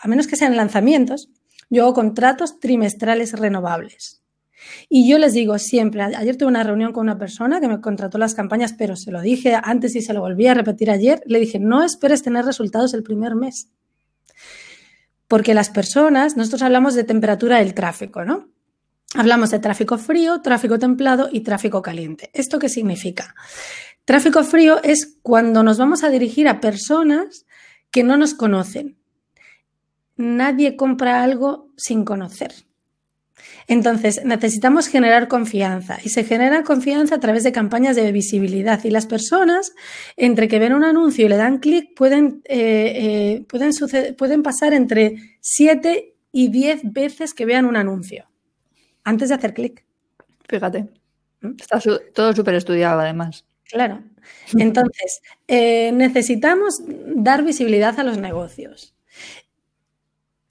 [0.00, 1.28] a menos que sean lanzamientos,
[1.70, 4.22] yo hago contratos trimestrales renovables.
[4.88, 8.18] Y yo les digo siempre, ayer tuve una reunión con una persona que me contrató
[8.18, 11.40] las campañas, pero se lo dije antes y se lo volví a repetir ayer, le
[11.40, 13.68] dije, no esperes tener resultados el primer mes.
[15.28, 18.48] Porque las personas, nosotros hablamos de temperatura del tráfico, ¿no?
[19.14, 22.30] Hablamos de tráfico frío, tráfico templado y tráfico caliente.
[22.32, 23.34] ¿Esto qué significa?
[24.04, 27.46] Tráfico frío es cuando nos vamos a dirigir a personas
[27.90, 28.96] que no nos conocen.
[30.16, 32.52] Nadie compra algo sin conocer.
[33.66, 38.90] Entonces, necesitamos generar confianza y se genera confianza a través de campañas de visibilidad y
[38.90, 39.72] las personas,
[40.16, 42.92] entre que ven un anuncio y le dan clic, pueden, eh,
[43.40, 43.72] eh, pueden,
[44.16, 48.26] pueden pasar entre 7 y 10 veces que vean un anuncio
[49.04, 49.84] antes de hacer clic.
[50.48, 50.88] Fíjate,
[51.40, 51.52] ¿Mm?
[51.58, 51.80] está
[52.12, 53.44] todo súper estudiado además.
[53.64, 54.02] Claro.
[54.58, 58.94] Entonces, eh, necesitamos dar visibilidad a los negocios.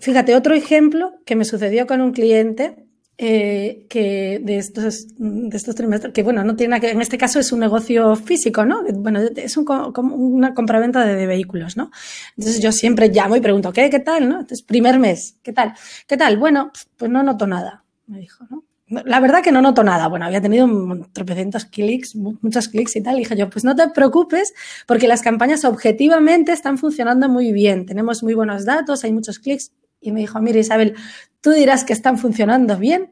[0.04, 2.76] Fíjate, otro ejemplo que me sucedió con un cliente
[3.18, 7.40] eh, que de estos, de estos trimestres, que bueno, no tiene que, en este caso
[7.40, 8.84] es un negocio físico, ¿no?
[8.96, 11.90] Bueno, es un, una compraventa de, de, vehículos, ¿no?
[12.36, 14.42] Entonces yo siempre llamo y pregunto, ¿qué, qué tal, no?
[14.42, 15.74] Entonces, primer mes, ¿qué tal?
[16.06, 16.38] ¿Qué tal?
[16.38, 18.66] Bueno, pues no noto nada, me dijo, ¿no?
[19.06, 20.08] La verdad que no noto nada.
[20.10, 20.68] Bueno, había tenido
[21.14, 23.16] tropecientos clics, muchos clics y tal.
[23.16, 24.54] Y dije yo, pues no te preocupes
[24.86, 27.86] porque las campañas objetivamente están funcionando muy bien.
[27.86, 29.72] Tenemos muy buenos datos, hay muchos clics.
[30.04, 30.96] Y me dijo, mira Isabel,
[31.42, 33.12] tú dirás que están funcionando bien,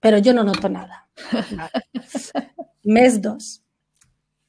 [0.00, 1.08] pero yo no noto nada.
[2.84, 3.62] Mes dos.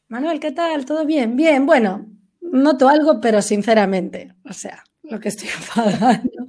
[0.08, 0.86] Manuel, ¿qué tal?
[0.86, 1.36] ¿Todo bien?
[1.36, 2.08] Bien, bueno,
[2.42, 6.48] noto algo, pero sinceramente, o sea, lo que estoy pagando,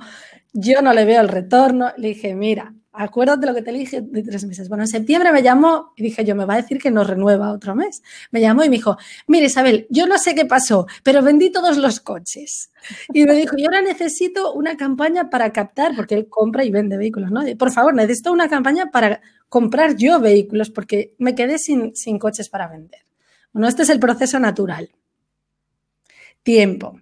[0.53, 1.93] yo no le veo el retorno.
[1.97, 4.69] Le dije, mira, acuérdate lo que te dije de tres meses.
[4.69, 7.53] Bueno, en septiembre me llamó y dije yo, me va a decir que nos renueva
[7.53, 8.03] otro mes.
[8.31, 11.79] Me llamó y me dijo, mire Isabel, yo no sé qué pasó, pero vendí todos
[11.79, 12.71] los coches.
[13.13, 16.97] Y me dijo, yo ahora necesito una campaña para captar, porque él compra y vende
[16.97, 17.43] vehículos, ¿no?
[17.57, 22.49] Por favor, necesito una campaña para comprar yo vehículos porque me quedé sin, sin coches
[22.49, 23.01] para vender.
[23.53, 24.91] Bueno, este es el proceso natural.
[26.43, 27.01] Tiempo.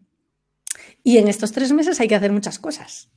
[1.02, 3.08] Y en estos tres meses hay que hacer muchas cosas.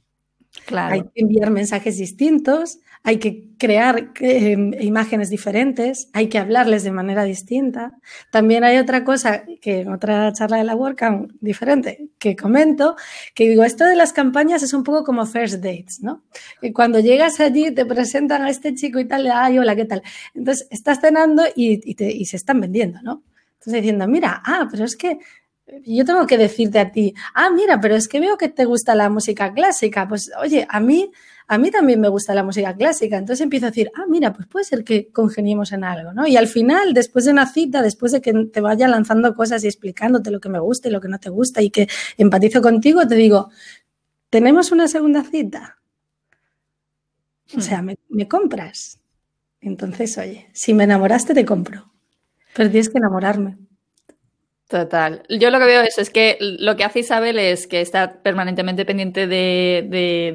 [0.94, 6.92] Hay que enviar mensajes distintos, hay que crear eh, imágenes diferentes, hay que hablarles de
[6.92, 7.98] manera distinta.
[8.32, 12.96] También hay otra cosa que en otra charla de la WordCamp diferente que comento,
[13.36, 16.24] que digo, esto de las campañas es un poco como first dates, ¿no?
[16.62, 20.02] Que cuando llegas allí te presentan a este chico y tal, ay, hola, ¿qué tal?
[20.34, 23.24] Entonces estás cenando y, y se están vendiendo, ¿no?
[23.64, 25.20] Entonces diciendo, mira, ah, pero es que
[25.86, 28.96] yo tengo que decirte a ti, ah, mira, pero es que veo que te gusta
[28.96, 30.08] la música clásica.
[30.08, 31.12] Pues, oye, a mí,
[31.48, 33.18] a mí también me gusta la música clásica.
[33.18, 36.28] Entonces empiezo a decir, ah, mira, pues puede ser que congeniemos en algo, ¿no?
[36.28, 39.68] Y al final, después de una cita, después de que te vaya lanzando cosas y
[39.68, 43.08] explicándote lo que me gusta y lo que no te gusta y que empatizo contigo,
[43.08, 43.50] te digo,
[44.30, 45.78] ¿tenemos una segunda cita?
[47.56, 47.86] O sea, hmm.
[47.86, 49.00] me, me compras.
[49.62, 51.92] Entonces, oye, si me enamoraste, te compro.
[52.54, 53.58] Pero tienes que enamorarme.
[54.70, 55.22] Total.
[55.30, 58.86] Yo lo que veo es, es que lo que hace Isabel es que está permanentemente
[58.86, 59.86] pendiente de,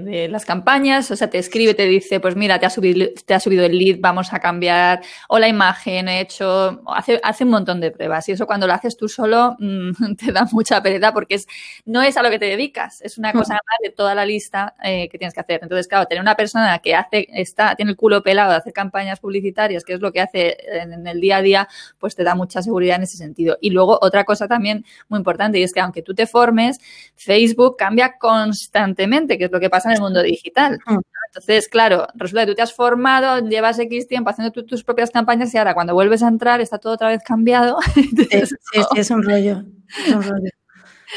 [0.06, 3.34] de, las campañas, o sea, te escribe, te dice, pues mira, te ha subido, te
[3.34, 7.50] ha subido el lead, vamos a cambiar, o la imagen, he hecho, hace, hace un
[7.50, 11.12] montón de pruebas y eso cuando lo haces tú solo mm, te da mucha pereza
[11.12, 11.48] porque es,
[11.84, 14.76] no es a lo que te dedicas, es una cosa más de toda la lista
[14.84, 15.60] eh, que tienes que hacer.
[15.62, 19.18] Entonces, claro, tener una persona que hace, está, tiene el culo pelado de hacer campañas
[19.20, 22.34] publicitarias, que es lo que hace en, en el día a día, pues te da
[22.34, 23.58] mucha seguridad en ese sentido.
[23.60, 26.78] Y luego otra cosa también muy importante y es que aunque tú te formes,
[27.14, 30.78] Facebook cambia constantemente, que es lo que pasa en el mundo digital.
[30.86, 30.98] Mm.
[31.28, 35.52] Entonces, claro, resulta que tú te has formado, llevas X tiempo haciendo tus propias campañas
[35.52, 37.78] y ahora cuando vuelves a entrar está todo otra vez cambiado.
[37.94, 39.64] sí, es un rollo.
[40.06, 40.50] Es un rollo.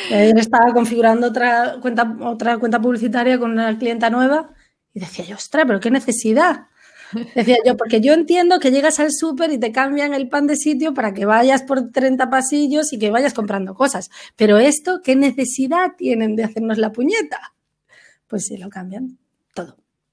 [0.10, 4.50] estaba configurando otra cuenta, otra cuenta publicitaria con una clienta nueva
[4.94, 6.68] y decía yo, ostras, pero qué necesidad.
[7.36, 10.56] Decía yo, porque yo entiendo que llegas al súper y te cambian el pan de
[10.56, 14.10] sitio para que vayas por 30 pasillos y que vayas comprando cosas.
[14.36, 17.54] Pero esto, ¿qué necesidad tienen de hacernos la puñeta?
[18.28, 19.21] Pues sí, lo cambian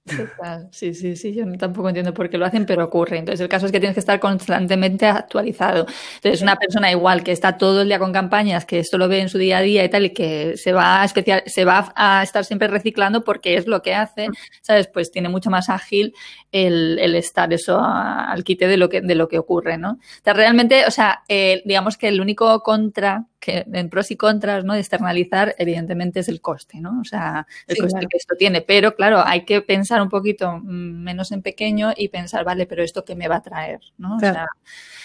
[0.70, 3.18] Sí, sí, sí, yo tampoco entiendo por qué lo hacen, pero ocurre.
[3.18, 5.86] Entonces, el caso es que tienes que estar constantemente actualizado.
[6.16, 9.20] Entonces, una persona igual que está todo el día con campañas, que esto lo ve
[9.20, 11.92] en su día a día y tal, y que se va a especial, se va
[11.96, 14.28] a estar siempre reciclando porque es lo que hace,
[14.62, 14.88] ¿sabes?
[14.88, 16.14] Pues tiene mucho más ágil
[16.52, 19.92] el, el estar eso al quite de lo que, de lo que ocurre, ¿no?
[19.92, 24.16] O sea, realmente, o sea, eh, digamos que el único contra que en pros y
[24.16, 24.74] contras, ¿no?
[24.74, 27.00] De externalizar, evidentemente es el coste, ¿no?
[27.00, 28.60] O sea, el coste que esto tiene.
[28.62, 32.82] Pero claro, hay que pensar un poquito mm, menos en pequeño y pensar, vale, pero
[32.82, 34.16] esto qué me va a traer, ¿no?
[34.16, 34.46] O sea,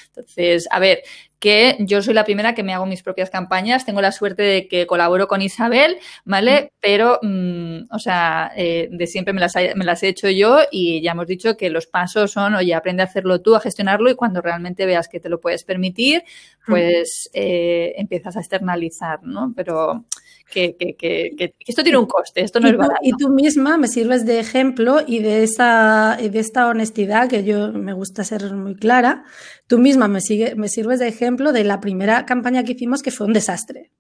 [0.08, 1.04] Entonces, a ver,
[1.44, 4.70] que yo soy la primera que me hago mis propias campañas, tengo la suerte de
[4.70, 6.72] que colaboro con Isabel, ¿vale?
[6.80, 11.02] Pero, mm, o sea, eh, de siempre me las, me las he hecho yo y
[11.02, 14.16] ya hemos dicho que los pasos son, oye, aprende a hacerlo tú, a gestionarlo y
[14.16, 16.24] cuando realmente veas que te lo puedes permitir,
[16.66, 19.52] pues eh, empiezas a externalizar, ¿no?
[19.54, 20.06] Pero
[20.54, 23.00] que, que, que, esto tiene un coste, esto no es barato.
[23.02, 27.72] Y tú misma me sirves de ejemplo y de, esa, de esta honestidad que yo
[27.74, 29.24] me gusta ser muy clara.
[29.68, 33.12] Tú misma me, sigue, me sirves de ejemplo de la primera campaña que hicimos que
[33.12, 33.92] fue un desastre.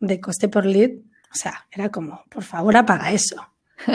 [0.00, 0.90] De coste por lead.
[1.32, 3.36] O sea, era como, por favor, apaga eso.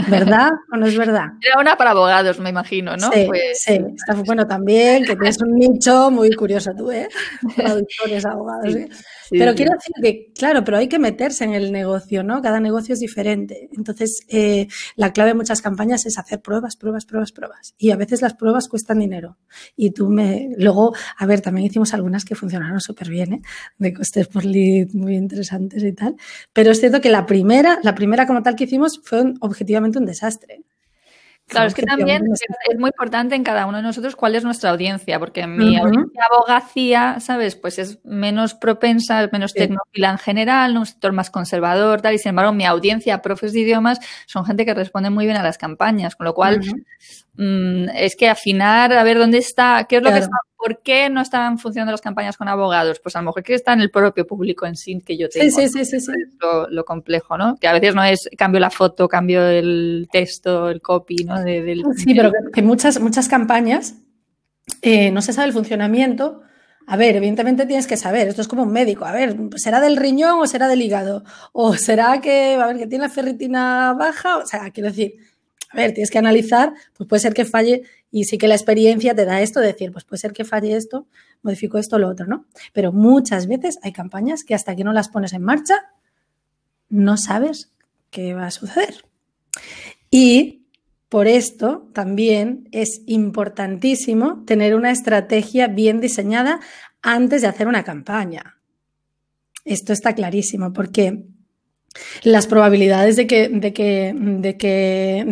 [0.09, 1.27] ¿Verdad o no es verdad?
[1.41, 3.11] Era una para abogados, me imagino, ¿no?
[3.11, 3.61] Sí, pues...
[3.61, 3.79] sí.
[3.95, 7.07] Está, bueno, también, que tienes un nicho muy curioso tú, ¿eh?
[7.55, 8.89] Traductores, abogados, ¿eh?
[9.29, 12.41] Pero quiero decir que, claro, pero hay que meterse en el negocio, ¿no?
[12.41, 13.69] Cada negocio es diferente.
[13.75, 17.75] Entonces, eh, la clave de muchas campañas es hacer pruebas, pruebas, pruebas, pruebas.
[17.77, 19.37] Y a veces las pruebas cuestan dinero.
[19.75, 20.49] Y tú me...
[20.57, 23.41] Luego, a ver, también hicimos algunas que funcionaron súper bien, ¿eh?
[23.77, 26.15] De costes por lead muy interesantes y tal.
[26.53, 29.99] Pero es cierto que la primera, la primera como tal que hicimos fue un, objetivamente
[29.99, 30.63] un desastre.
[31.49, 34.69] Claro, es que también es, muy importante en cada uno de nosotros cuál es nuestra
[34.69, 37.55] audiencia, porque mi abogacía, ¿sabes?
[37.55, 42.19] Pues es menos propensa, es menos tecnófila en general, un sector más conservador, tal, y
[42.19, 45.57] sin embargo mi audiencia, profes de idiomas, son gente que responde muy bien a las
[45.57, 46.61] campañas, con lo cual
[47.39, 51.09] mm, es que afinar, a ver dónde está, qué es lo que está ¿por qué
[51.09, 52.99] no están funcionando las campañas con abogados?
[52.99, 55.49] Pues a lo mejor que está en el propio público en sí que yo tengo.
[55.49, 56.11] Sí, sí, sí, sí.
[56.69, 57.55] Lo, complejo, ¿no?
[57.55, 61.37] Que a veces no es cambio la foto, cambio el texto, el copy, ¿no?
[61.95, 63.95] sí, pero que muchas, muchas campañas
[64.81, 66.41] eh, no se sabe el funcionamiento.
[66.87, 69.95] A ver, evidentemente tienes que saber, esto es como un médico, a ver, ¿será del
[69.95, 71.23] riñón o será del hígado?
[71.53, 74.37] ¿O será que, a ver, que tiene la ferritina baja?
[74.37, 75.13] O sea, quiero decir,
[75.69, 79.13] a ver, tienes que analizar, pues puede ser que falle y sí que la experiencia
[79.13, 81.07] te da esto de decir, pues puede ser que falle esto,
[81.43, 82.45] modifico esto, lo otro, ¿no?
[82.73, 85.75] Pero muchas veces hay campañas que hasta que no las pones en marcha,
[86.89, 87.71] no sabes
[88.09, 89.05] qué va a suceder.
[90.09, 90.65] Y
[91.07, 96.59] por esto también es importantísimo tener una estrategia bien diseñada
[97.01, 98.57] antes de hacer una campaña.
[99.65, 101.25] Esto está clarísimo porque
[102.23, 105.25] las probabilidades de que, de que, de que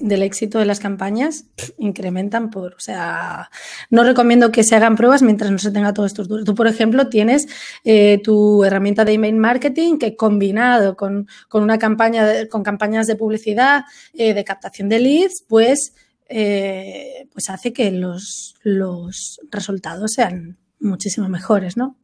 [0.00, 1.44] del éxito de las campañas
[1.76, 3.50] incrementan por, o sea,
[3.90, 6.26] no recomiendo que se hagan pruebas mientras no se tenga todo esto.
[6.26, 7.46] Tú, por ejemplo, tienes
[7.84, 13.16] eh, tu herramienta de email marketing que combinado con, con una campaña, con campañas de
[13.16, 15.94] publicidad, eh, de captación de leads, pues,
[16.28, 21.96] eh, pues hace que los, los resultados sean muchísimo mejores, ¿no?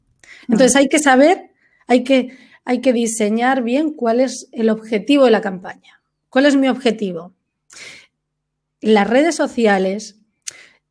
[0.49, 1.51] Entonces hay que saber,
[1.87, 6.00] hay que hay que diseñar bien cuál es el objetivo de la campaña.
[6.31, 7.35] ¿Cuál es mi objetivo?
[8.81, 10.18] Las redes sociales,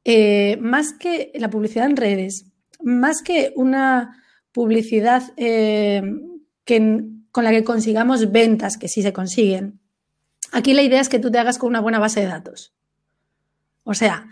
[0.04, 2.46] eh, más que la publicidad en redes,
[2.82, 6.02] más que una publicidad eh,
[6.66, 9.80] con la que consigamos ventas, que sí se consiguen,
[10.52, 12.74] aquí la idea es que tú te hagas con una buena base de datos.
[13.84, 14.28] O sea,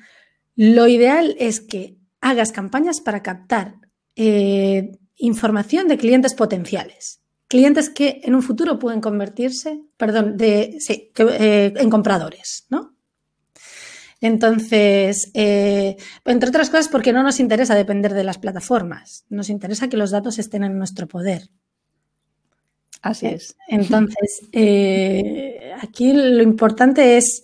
[0.56, 3.76] lo ideal es que hagas campañas para captar
[4.16, 7.21] eh, información de clientes potenciales
[7.52, 12.96] clientes que en un futuro pueden convertirse, perdón, de, sí, eh, en compradores, ¿no?
[14.22, 19.90] Entonces, eh, entre otras cosas, porque no nos interesa depender de las plataformas, nos interesa
[19.90, 21.50] que los datos estén en nuestro poder.
[23.02, 23.58] Así es.
[23.68, 27.44] Entonces, eh, aquí lo importante es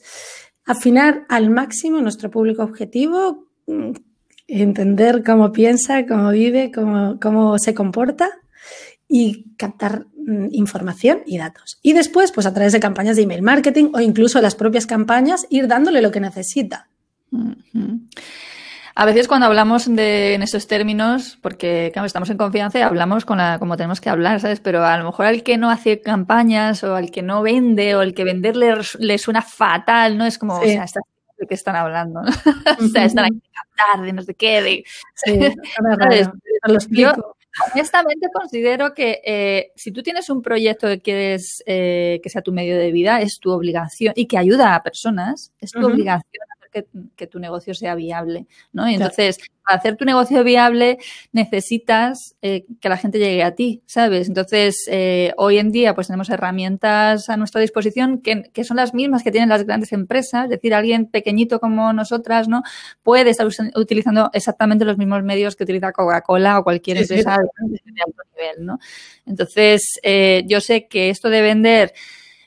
[0.64, 3.92] afinar al máximo nuestro público objetivo, mm,
[4.48, 8.30] entender cómo piensa, cómo vive, cómo, cómo se comporta
[9.08, 11.80] y captar mm, información y datos.
[11.82, 15.48] Y después, pues a través de campañas de email marketing o incluso las propias campañas,
[15.50, 16.88] ir dándole lo que necesita.
[19.00, 23.26] A veces cuando hablamos de, en estos términos, porque claro, estamos en confianza y hablamos
[23.26, 24.60] con la, como tenemos que hablar, ¿sabes?
[24.60, 28.00] Pero a lo mejor al que no hace campañas o al que no vende o
[28.00, 30.26] al que venderle le suena fatal, ¿no?
[30.26, 30.86] Es como, o sea,
[31.38, 32.22] de qué están hablando,
[32.80, 34.84] o sea, están aquí a captar de no sé qué, de...
[35.14, 35.40] Sí,
[36.64, 37.37] lo explico.
[37.74, 42.52] Honestamente considero que eh, si tú tienes un proyecto que quieres eh, que sea tu
[42.52, 46.47] medio de vida, es tu obligación y que ayuda a personas, es tu obligación
[47.16, 48.90] que, tu negocio sea viable, ¿no?
[48.90, 50.98] Y entonces, para hacer tu negocio viable
[51.32, 54.28] necesitas eh, que la gente llegue a ti, ¿sabes?
[54.28, 58.94] Entonces, eh, hoy en día pues tenemos herramientas a nuestra disposición que, que, son las
[58.94, 62.64] mismas que tienen las grandes empresas, es decir, alguien pequeñito como nosotras, ¿no?
[63.04, 68.22] Puede estar utilizando exactamente los mismos medios que utiliza Coca-Cola o cualquier empresa de alto
[68.36, 68.80] nivel, ¿no?
[69.26, 71.94] Entonces, eh, yo sé que esto de vender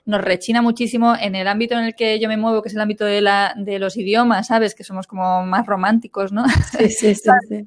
[0.05, 2.81] nos rechina muchísimo en el ámbito en el que yo me muevo, que es el
[2.81, 4.75] ámbito de, la, de los idiomas, ¿sabes?
[4.75, 6.45] Que somos como más románticos, ¿no?
[6.79, 7.31] Sí, sí, sí.
[7.49, 7.65] Pues,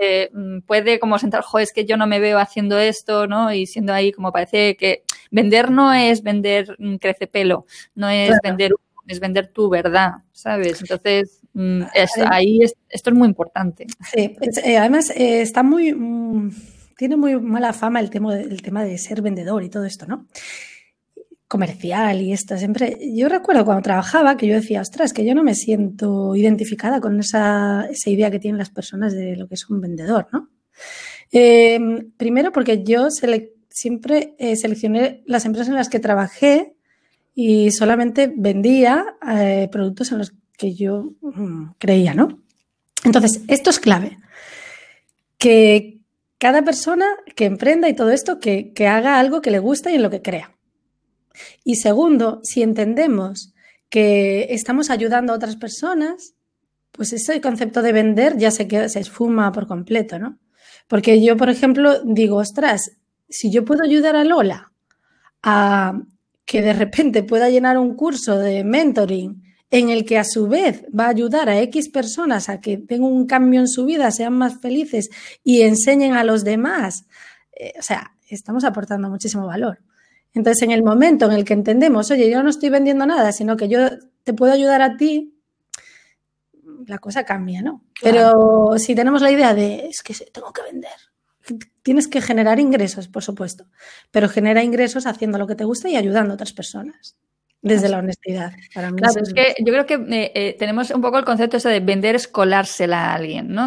[0.00, 3.52] eh, mm, puede como sentar, jo, es que yo no me veo haciendo esto, ¿no?
[3.52, 8.36] Y siendo ahí como parece que vender no es vender mm, crece pelo, no es
[8.42, 8.72] vender
[9.06, 10.80] es vender tu verdad, ¿sabes?
[10.80, 11.82] Entonces, mm,
[12.30, 13.86] ahí esto es muy importante.
[14.12, 15.94] Sí, eh, además eh, está muy,
[16.96, 20.26] tiene muy mala fama el tema, el tema de ser vendedor y todo esto, ¿no?
[21.48, 22.56] Comercial y esto.
[22.56, 27.00] Siempre, yo recuerdo cuando trabajaba que yo decía, ostras, que yo no me siento identificada
[27.00, 30.48] con esa, esa idea que tienen las personas de lo que es un vendedor, ¿no?
[31.32, 31.78] Eh,
[32.16, 33.08] primero porque yo
[33.68, 36.76] siempre eh, seleccioné las empresas en las que trabajé
[37.34, 42.40] y solamente vendía eh, productos en los que yo mm, creía, ¿no?
[43.04, 44.18] Entonces, esto es clave.
[45.36, 45.98] Que
[46.38, 49.96] cada persona que emprenda y todo esto, que, que haga algo que le gusta y
[49.96, 50.53] en lo que crea.
[51.64, 53.54] Y segundo, si entendemos
[53.88, 56.34] que estamos ayudando a otras personas,
[56.92, 60.38] pues ese concepto de vender ya se, queda, se esfuma por completo, ¿no?
[60.88, 62.92] Porque yo, por ejemplo, digo, ostras,
[63.28, 64.72] si yo puedo ayudar a Lola
[65.42, 66.00] a
[66.44, 70.84] que de repente pueda llenar un curso de mentoring en el que a su vez
[70.96, 74.34] va a ayudar a X personas a que tengan un cambio en su vida, sean
[74.34, 75.10] más felices
[75.42, 77.06] y enseñen a los demás,
[77.58, 79.80] eh, o sea, estamos aportando muchísimo valor.
[80.34, 83.56] Entonces, en el momento en el que entendemos, oye, yo no estoy vendiendo nada, sino
[83.56, 83.88] que yo
[84.24, 85.34] te puedo ayudar a ti,
[86.86, 87.84] la cosa cambia, ¿no?
[88.02, 90.90] Pero si tenemos la idea de, es que tengo que vender,
[91.82, 93.66] tienes que generar ingresos, por supuesto,
[94.10, 97.16] pero genera ingresos haciendo lo que te gusta y ayudando a otras personas.
[97.62, 98.52] Desde la honestidad.
[98.74, 101.56] Para mí claro, es que yo creo que eh, eh, tenemos un poco el concepto
[101.56, 103.66] ese de vender es colársela a alguien, ¿no?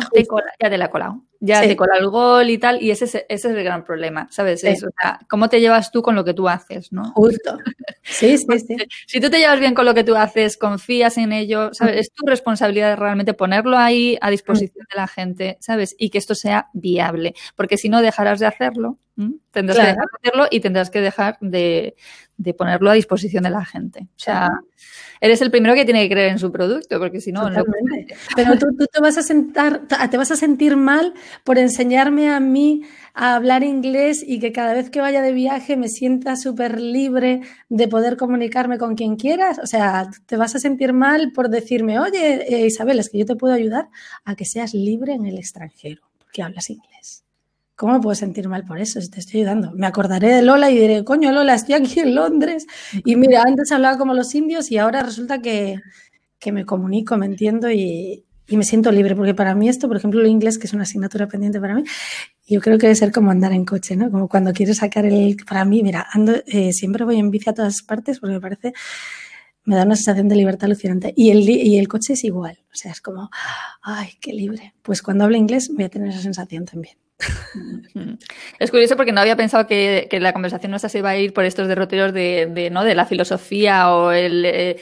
[0.62, 3.16] ya te la ha colado ya te cola el gol y tal, y ese es,
[3.16, 4.64] ese es el gran problema, ¿sabes?
[4.64, 7.12] O sea, ¿cómo te llevas tú con lo que tú haces, no?
[7.12, 7.58] Justo.
[8.04, 8.76] Sí, sí, sí.
[9.06, 11.98] Si tú te llevas bien con lo que tú haces, confías en ello, ¿sabes?
[11.98, 15.96] Es tu responsabilidad realmente ponerlo ahí a disposición de la gente, ¿sabes?
[15.98, 18.98] Y que esto sea viable, porque si no dejarás de hacerlo,
[19.52, 21.96] tendrás que dejar de hacerlo y tendrás que dejar de,
[22.38, 24.02] de ponerlo a disposición de la gente.
[24.04, 24.50] O sea,
[25.20, 27.64] eres el primero que tiene que creer en su producto, porque si no, no
[28.36, 32.84] Pero tú, te vas a sentar, te vas a sentir mal por enseñarme a mí
[33.14, 37.42] a hablar inglés y que cada vez que vaya de viaje me sienta súper libre
[37.70, 39.60] de poder comunicarme con quien quieras.
[39.60, 43.26] O sea, te vas a sentir mal por decirme, oye, eh, Isabel, es que yo
[43.26, 43.90] te puedo ayudar
[44.26, 47.24] a que seas libre en el extranjero, porque hablas inglés.
[47.78, 49.72] ¿Cómo me puedo sentir mal por eso si te estoy ayudando?
[49.74, 52.66] Me acordaré de Lola y diré, coño, Lola, estoy aquí en Londres.
[53.06, 55.80] Y mira, antes hablaba como los indios y ahora resulta que,
[56.52, 58.26] me comunico, me entiendo y,
[58.56, 59.16] me siento libre.
[59.16, 61.84] Porque para mí esto, por ejemplo, el inglés, que es una asignatura pendiente para mí,
[62.48, 64.10] yo creo que debe ser como andar en coche, ¿no?
[64.10, 65.36] Como cuando quieres sacar el...
[65.46, 68.74] Para mí, mira, ando, eh, siempre voy en bici a todas partes porque me parece
[69.68, 71.14] me da una sensación de libertad alucinante.
[71.18, 72.58] Y el, y el coche es igual.
[72.72, 73.30] O sea, es como,
[73.82, 74.74] ay, qué libre.
[74.82, 76.96] Pues cuando hablo inglés voy a tener esa sensación también.
[78.60, 81.46] Es curioso porque no había pensado que, la conversación nuestra se iba a ir por
[81.46, 82.84] estos derroteros de, ¿no?
[82.84, 84.80] de la filosofía o el, eh,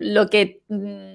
[0.00, 1.13] lo que mm,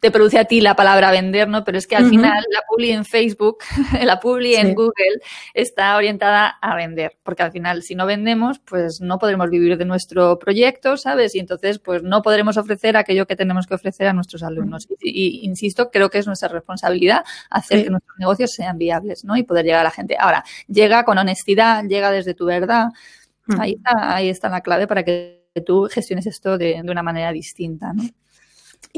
[0.00, 1.64] te produce a ti la palabra vender, ¿no?
[1.64, 3.58] Pero es que al final la publi en Facebook,
[4.02, 5.20] la publi en Google
[5.54, 9.84] está orientada a vender, porque al final si no vendemos, pues no podremos vivir de
[9.84, 11.34] nuestro proyecto, ¿sabes?
[11.34, 14.86] Y entonces pues no podremos ofrecer aquello que tenemos que ofrecer a nuestros alumnos.
[15.00, 19.36] Y, insisto, creo que es nuestra responsabilidad hacer que nuestros negocios sean viables, ¿no?
[19.36, 20.16] Y poder llegar a la gente.
[20.18, 22.88] Ahora, llega con honestidad, llega desde tu verdad.
[23.58, 27.32] Ahí está, ahí está la clave para que tú gestiones esto de, de una manera
[27.32, 28.02] distinta, ¿no?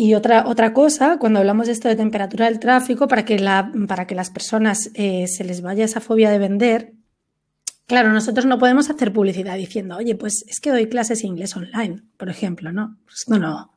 [0.00, 3.72] Y otra, otra cosa, cuando hablamos de esto de temperatura del tráfico, para que, la,
[3.88, 6.92] para que las personas eh, se les vaya esa fobia de vender,
[7.88, 11.56] claro, nosotros no podemos hacer publicidad diciendo, oye, pues es que doy clases de inglés
[11.56, 12.96] online, por ejemplo, ¿no?
[13.06, 13.72] Pues no, no.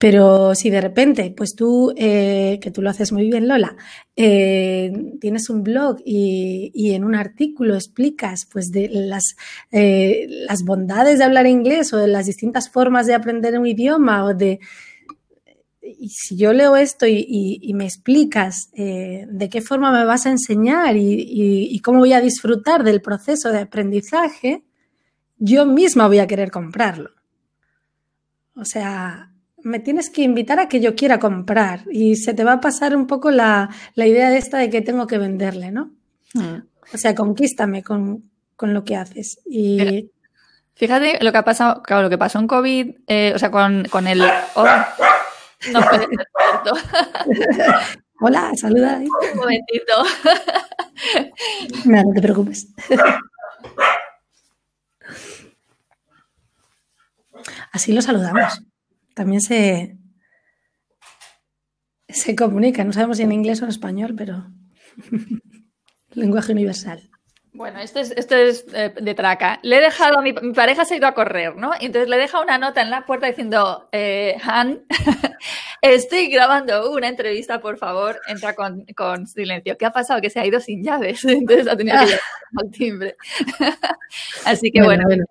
[0.00, 3.76] Pero si de repente, pues tú, eh, que tú lo haces muy bien, Lola,
[4.16, 4.90] eh,
[5.20, 9.36] tienes un blog y, y, en un artículo explicas pues de las,
[9.70, 14.34] las bondades de hablar inglés o de las distintas formas de aprender un idioma o
[14.34, 14.58] de
[15.98, 20.30] y si yo leo esto y, me explicas eh, de qué forma me vas a
[20.30, 24.62] enseñar y, cómo voy a disfrutar del proceso de aprendizaje,
[25.38, 27.10] yo misma voy a querer comprarlo.
[28.54, 29.32] O sea,
[29.62, 32.96] me tienes que invitar a que yo quiera comprar y se te va a pasar
[32.96, 35.90] un poco la, idea de esta de que tengo que venderle, ¿no?
[36.34, 36.62] Hmm.
[36.92, 38.30] O sea, conquístame con,
[38.60, 39.40] lo que haces.
[39.46, 40.10] Y...
[40.74, 44.06] Fíjate lo que ha pasado, claro, lo que pasó en COVID, eh, o sea, con,
[44.06, 44.22] el...
[44.54, 44.66] Oh,
[45.72, 46.08] no puede ser
[46.38, 46.72] cierto.
[48.20, 48.98] Hola, saluda.
[48.98, 49.92] Un momentito.
[51.86, 52.68] No, no te preocupes.
[57.72, 58.62] Así lo saludamos.
[59.14, 59.96] También se,
[62.08, 64.46] se comunica, no sabemos si en inglés o en español, pero
[66.10, 67.10] lenguaje universal.
[67.52, 69.58] Bueno, esto es, esto es eh, de traca.
[69.62, 71.72] Le he dejado a mi, pareja se ha ido a correr, ¿no?
[71.80, 74.82] Y entonces le he dejado una nota en la puerta diciendo, eh, Han,
[75.82, 79.76] estoy grabando una entrevista, por favor, entra con, con, silencio.
[79.76, 80.20] ¿Qué ha pasado?
[80.20, 81.24] Que se ha ido sin llaves.
[81.26, 82.20] Entonces ha tenido que ir
[82.56, 83.16] al timbre.
[84.44, 85.02] Así que bueno.
[85.06, 85.24] bueno.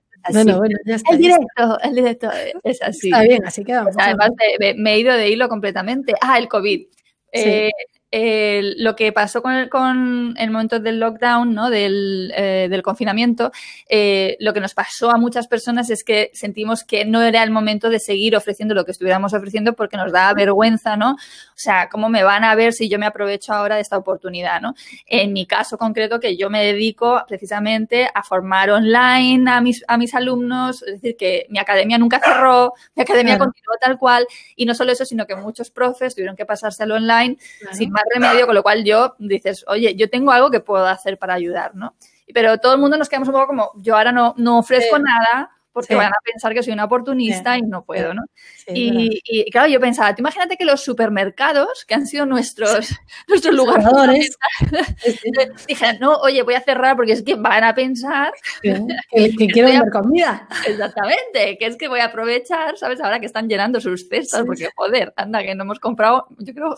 [0.57, 1.13] bueno, ya está.
[1.13, 2.31] El directo, el directo
[2.63, 3.07] es así.
[3.07, 3.95] Está bien, así que vamos.
[3.97, 6.13] Además, me, he ido de hilo completamente.
[6.19, 6.85] Ah, el COVID.
[7.31, 7.69] Eh,
[8.11, 11.69] lo que pasó con el, con el momento del lockdown, ¿no?
[11.69, 13.51] del, eh, del confinamiento,
[13.87, 17.51] eh, lo que nos pasó a muchas personas es que sentimos que no era el
[17.51, 21.11] momento de seguir ofreciendo lo que estuviéramos ofreciendo porque nos da vergüenza, ¿no?
[21.11, 24.59] O sea, ¿cómo me van a ver si yo me aprovecho ahora de esta oportunidad,
[24.59, 24.73] ¿no?
[25.05, 29.97] En mi caso concreto, que yo me dedico precisamente a formar online a mis, a
[29.97, 34.65] mis alumnos, es decir, que mi academia nunca cerró, mi academia continuó tal cual, y
[34.65, 37.37] no solo eso, sino que muchos profes tuvieron que pasárselo online
[37.71, 41.33] sin remedio, con lo cual yo dices, oye, yo tengo algo que puedo hacer para
[41.33, 41.95] ayudar, ¿no?
[42.33, 45.51] Pero todo el mundo nos quedamos un poco como, yo ahora no, no ofrezco nada,
[45.71, 48.23] porque van a pensar que soy una oportunista y no puedo, ¿no?
[48.67, 52.89] y, claro, yo pensaba, tú imagínate que los supermercados, que han sido nuestros,
[53.27, 54.37] nuestros lugares,
[55.67, 58.73] dije, no, oye, voy a cerrar porque es que van a pensar que,
[59.53, 60.47] quiero vender comida.
[60.67, 62.99] Exactamente, que es que voy a aprovechar, ¿sabes?
[63.01, 66.75] Ahora que están llenando sus cestas, porque joder, anda, que no hemos comprado, yo creo,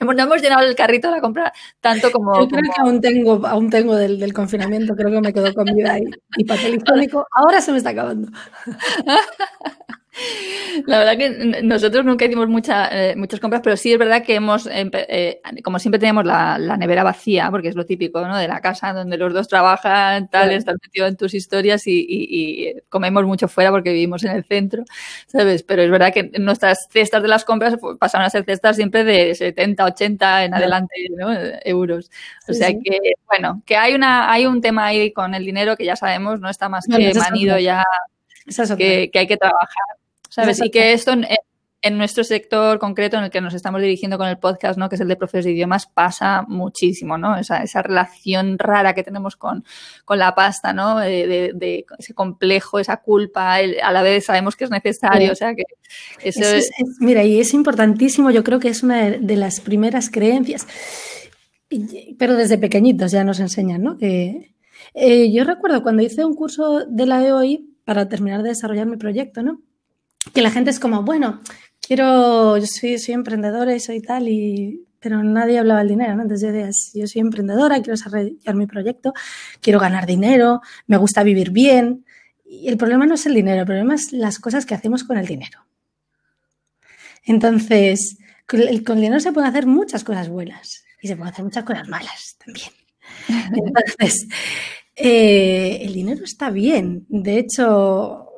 [0.00, 2.38] no hemos llenado el carrito de la compra tanto como...
[2.40, 5.94] Yo creo que aún tengo, aún tengo del, del confinamiento, creo que me quedo comida
[5.94, 6.04] ahí.
[6.36, 8.07] Y papel higiénico, ahora se me está acabando.
[8.12, 8.32] 嗯
[9.06, 9.74] 哈
[10.86, 14.34] La verdad que nosotros nunca hicimos mucha, eh, muchas compras, pero sí es verdad que
[14.36, 18.36] hemos, eh, como siempre tenemos la, nevera vacía, porque es lo típico ¿no?
[18.36, 23.24] de la casa donde los dos trabajan, tal, estás metido en tus historias y, comemos
[23.24, 24.84] mucho fuera porque vivimos en el centro,
[25.26, 25.62] ¿sabes?
[25.62, 29.34] Pero es verdad que nuestras cestas de las compras pasaron a ser cestas siempre de
[29.34, 30.94] 70, 80 en adelante
[31.64, 32.10] euros.
[32.48, 35.84] O sea que, bueno, que hay, una, hay un tema ahí con el dinero que
[35.84, 37.84] ya sabemos, no está más que manido ya
[38.76, 39.86] que, hay que trabajar,
[40.28, 40.60] ¿sabes?
[40.62, 44.38] Y que esto en, nuestro sector concreto en el que nos estamos dirigiendo con el
[44.38, 44.88] podcast, ¿no?
[44.88, 47.36] Que es el de profes de idiomas, pasa muchísimo, ¿no?
[47.36, 49.64] Esa, esa relación rara que tenemos con,
[50.08, 50.98] la pasta, ¿no?
[50.98, 55.64] De, ese complejo, esa culpa, a la vez sabemos que es necesario, o sea que
[56.22, 56.70] eso, es,
[57.00, 60.66] Mira, y es importantísimo, yo creo que es una de las primeras creencias,
[62.18, 63.96] pero desde pequeñitos ya nos enseñan, ¿no?
[63.96, 64.54] Que,
[64.94, 68.98] eh, yo recuerdo cuando hice un curso de la EOI, para terminar de desarrollar mi
[68.98, 69.62] proyecto, ¿no?
[70.32, 71.40] Que la gente es como, bueno,
[71.80, 76.22] quiero, yo soy, soy emprendedora y soy tal, y, pero nadie hablaba del dinero, ¿no?
[76.22, 79.14] Entonces yo decía, yo soy emprendedora, quiero desarrollar mi proyecto,
[79.60, 82.04] quiero ganar dinero, me gusta vivir bien.
[82.44, 85.18] Y el problema no es el dinero, el problema es las cosas que hacemos con
[85.18, 85.60] el dinero.
[87.24, 91.32] Entonces, con el, con el dinero se pueden hacer muchas cosas buenas y se pueden
[91.32, 92.70] hacer muchas cosas malas también.
[93.54, 94.26] Entonces,
[94.96, 97.06] eh, el dinero está bien.
[97.08, 98.30] De hecho,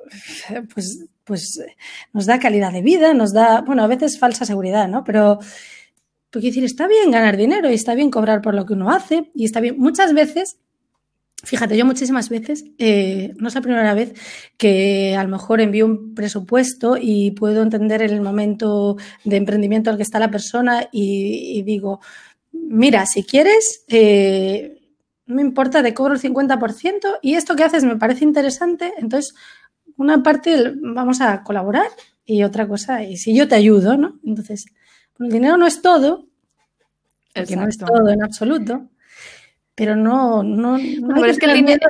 [0.75, 1.63] pues, pues
[2.13, 5.05] nos da calidad de vida, nos da, bueno, a veces falsa seguridad, ¿no?
[5.05, 5.39] Pero,
[6.29, 9.31] porque decir, está bien ganar dinero y está bien cobrar por lo que uno hace
[9.33, 9.77] y está bien.
[9.79, 10.59] Muchas veces,
[11.45, 14.13] fíjate, yo muchísimas veces, eh, no es la primera vez
[14.57, 19.97] que a lo mejor envío un presupuesto y puedo entender el momento de emprendimiento al
[19.97, 22.01] que está la persona y, digo,
[22.51, 24.81] mira, si quieres, eh,
[25.27, 29.33] no me importa, te cobro el 50% y esto que haces me parece interesante, entonces
[30.01, 31.89] una parte vamos a colaborar
[32.25, 34.19] y otra cosa, y si yo te ayudo, ¿no?
[34.25, 34.65] Entonces,
[35.19, 36.27] el dinero no es todo,
[37.35, 38.89] porque no es todo en absoluto,
[39.75, 41.87] pero no, no, no, es que el dinero,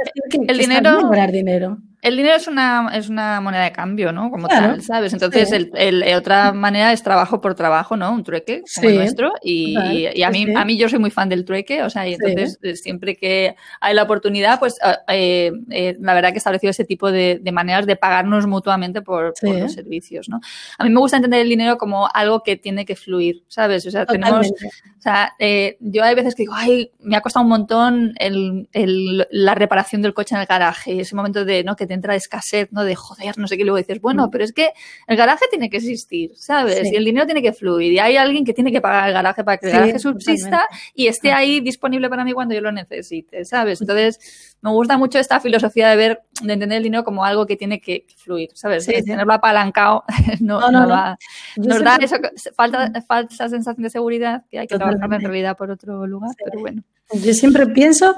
[0.49, 1.79] el dinero, dinero.
[2.03, 4.31] El dinero es una, es una moneda de cambio, ¿no?
[4.31, 5.13] Como tal, ¿sabes?
[5.13, 8.13] Entonces, el, el, otra manera es trabajo por trabajo, ¿no?
[8.13, 9.33] Un trueque como el nuestro.
[9.43, 9.77] Y,
[10.15, 12.59] y, a, mí, a mí yo soy muy fan del trueque, o sea, y entonces
[12.63, 16.71] eh, siempre que hay la oportunidad, pues ah, eh, eh, la verdad que he establecido
[16.71, 20.41] ese tipo de, de maneras de pagarnos mutuamente por, por, los servicios, ¿no?
[20.79, 23.87] A mí me gusta entender el dinero como algo que tiene que fluir, ¿sabes?
[23.87, 27.45] O sea, tenemos, o sea, eh, yo hay veces que digo, ay, me ha costado
[27.45, 31.77] un montón el, el, la reparación del coche en el garaje, ese momento de, ¿no?
[31.77, 32.85] Que te entra escasez, ¿no?
[32.85, 34.31] De joder, no sé qué, luego dices, bueno, mm.
[34.31, 34.71] pero es que
[35.09, 36.89] el garaje tiene que existir, ¿sabes?
[36.93, 39.43] Y el dinero tiene que fluir, y hay alguien que tiene que pagar el garaje
[39.43, 43.45] para que el garaje subsista y esté ahí disponible para mí cuando yo lo necesite,
[43.45, 43.81] ¿sabes?
[43.81, 47.57] Entonces, me gusta mucho esta filosofía de ver, de entender el dinero como algo que
[47.57, 48.87] tiene que fluir, ¿sabes?
[48.87, 50.05] Tenerlo apalancado
[50.41, 51.17] no, no, no,
[51.57, 52.17] nos da eso,
[52.55, 56.61] falta, falsa sensación de seguridad que hay que trabajar en realidad por otro lugar, pero
[56.61, 56.85] bueno.
[57.13, 58.15] Yo siempre pienso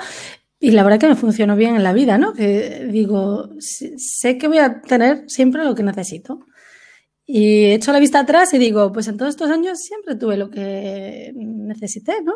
[0.62, 2.34] y la verdad que me funcionó bien en la vida, ¿no?
[2.34, 6.46] Que digo, sé que voy a tener siempre lo que necesito.
[7.26, 10.50] Y echo la vista atrás y digo, pues en todos estos años siempre tuve lo
[10.50, 12.34] que necesité, ¿no?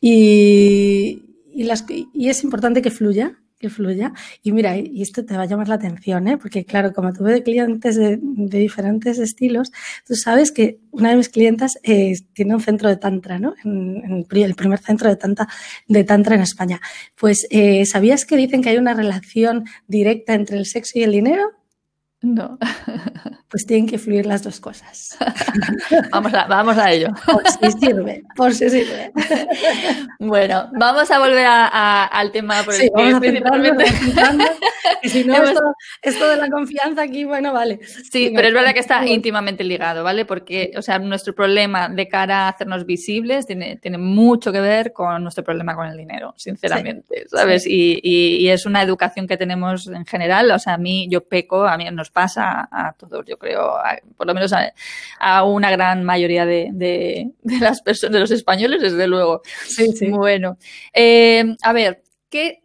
[0.00, 1.22] Y,
[1.54, 4.12] y, las, y es importante que fluya, que fluya.
[4.42, 6.36] Y mira, y esto te va a llamar la atención, ¿eh?
[6.36, 9.72] porque claro, como tuve clientes de, diferentes estilos,
[10.06, 13.54] tú sabes que una de mis clientas eh, tiene un centro de tantra, ¿no?
[13.64, 15.48] En, el primer centro de, tanta,
[15.88, 16.80] de tantra en España.
[17.18, 21.12] Pues, eh, ¿sabías que dicen que hay una relación directa entre el sexo y el
[21.12, 21.63] dinero?
[22.24, 22.58] No.
[23.50, 25.16] Pues tienen que fluir las dos cosas.
[26.10, 27.08] vamos, a, vamos a ello.
[27.26, 29.12] Por si sirve, por si sirve.
[30.18, 33.20] Bueno, vamos a volver al tema por el sí, vamos a
[35.02, 35.34] si no,
[36.02, 37.80] esto, de la confianza aquí, bueno, vale.
[38.10, 40.24] Sí, pero es verdad que está íntimamente ligado, ¿vale?
[40.24, 44.92] Porque, o sea, nuestro problema de cara a hacernos visibles tiene, tiene mucho que ver
[44.92, 47.66] con nuestro problema con el dinero, sinceramente, ¿sabes?
[47.66, 51.66] Y, y, es una educación que tenemos en general, o sea, a mí, yo peco,
[51.66, 53.74] a mí nos pasa a todos, yo creo,
[54.16, 54.54] por lo menos
[55.18, 59.42] a, una gran mayoría de, las personas, de los españoles, desde luego.
[59.66, 60.08] Sí, sí.
[60.08, 60.56] Bueno,
[60.94, 62.62] eh, a ver, ¿qué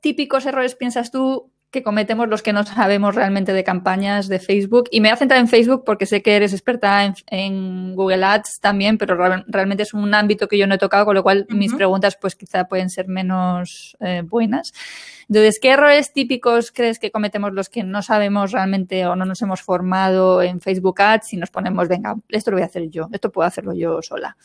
[0.00, 4.88] típicos errores piensas tú que cometemos los que no sabemos realmente de campañas de Facebook.
[4.90, 8.60] Y me voy a centrar en Facebook porque sé que eres experta en, Google Ads
[8.60, 11.74] también, pero realmente es un ámbito que yo no he tocado, con lo cual mis
[11.74, 14.72] preguntas pues quizá pueden ser menos eh, buenas.
[15.28, 19.42] Entonces, ¿qué errores típicos crees que cometemos los que no sabemos realmente o no nos
[19.42, 23.08] hemos formado en Facebook Ads y nos ponemos, venga, esto lo voy a hacer yo,
[23.12, 24.36] esto puedo hacerlo yo sola?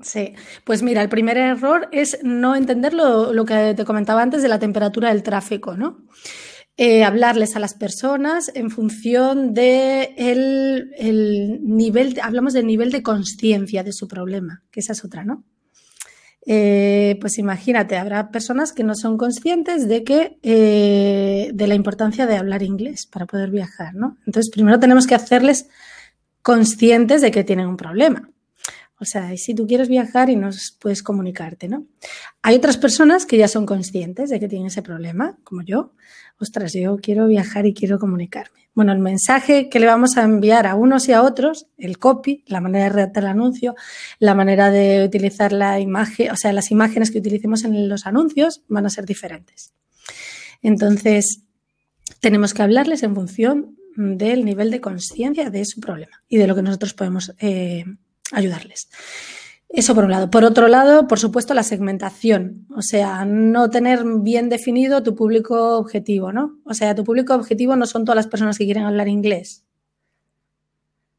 [0.00, 4.42] Sí, pues mira, el primer error es no entender lo, lo que te comentaba antes
[4.42, 5.98] de la temperatura del tráfico, ¿no?
[6.76, 13.84] Eh, hablarles a las personas en función de el, nivel, hablamos del nivel de conciencia
[13.84, 15.44] de su problema, que esa es otra, ¿no?
[16.46, 22.26] Eh, pues imagínate, habrá personas que no son conscientes de que eh, de la importancia
[22.26, 24.18] de hablar inglés para poder viajar, ¿no?
[24.26, 25.68] Entonces, primero tenemos que hacerles
[26.42, 28.28] conscientes de que tienen un problema.
[29.00, 31.86] O sea, si tú quieres viajar y no puedes comunicarte, ¿no?
[32.42, 35.92] Hay otras personas que ya son conscientes de que tienen ese problema, como yo.
[36.38, 38.68] Ostras, yo quiero viajar y quiero comunicarme.
[38.74, 42.44] Bueno, el mensaje que le vamos a enviar a unos y a otros, el copy,
[42.46, 43.74] la manera de redactar el anuncio,
[44.18, 48.62] la manera de utilizar la imagen, o sea, las imágenes que utilicemos en los anuncios
[48.68, 49.74] van a ser diferentes.
[50.62, 51.42] Entonces,
[52.20, 56.54] tenemos que hablarles en función del nivel de conciencia de su problema y de lo
[56.54, 57.84] que nosotros podemos eh,
[58.32, 58.88] ayudarles.
[59.68, 60.30] Eso por un lado.
[60.30, 62.66] Por otro lado, por supuesto, la segmentación.
[62.76, 66.60] O sea, no tener bien definido tu público objetivo, ¿no?
[66.64, 69.64] O sea, tu público objetivo no son todas las personas que quieren hablar inglés.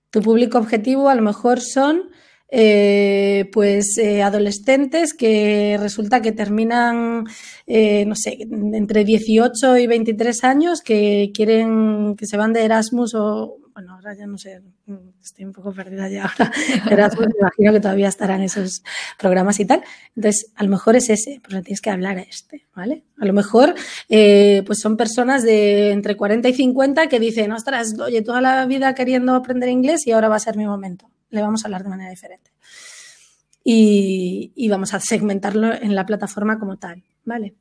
[0.09, 2.03] Tu público objetivo a lo mejor son
[2.47, 7.25] eh, pues eh, adolescentes que resulta que terminan,
[7.67, 13.15] eh, no sé, entre 18 y 23 años que quieren, que se van de Erasmus
[13.15, 14.61] o bueno, ahora ya no sé,
[15.21, 16.49] estoy un poco perdida ya ahora,
[16.89, 18.83] Erasmus, me imagino que todavía estarán esos
[19.19, 19.83] programas y tal.
[20.15, 23.03] Entonces, a lo mejor es ese, pero tienes que hablar a este, ¿vale?
[23.19, 23.75] A lo mejor,
[24.07, 28.65] eh, pues son personas de entre 40 y 50 que dicen, ostras, oye, toda la
[28.65, 31.11] vida queriendo aprender inglés y ahora va a ser mi momento.
[31.29, 32.51] Le vamos a hablar de manera diferente.
[33.61, 37.55] Y vamos a segmentarlo en la plataforma como tal, ¿vale?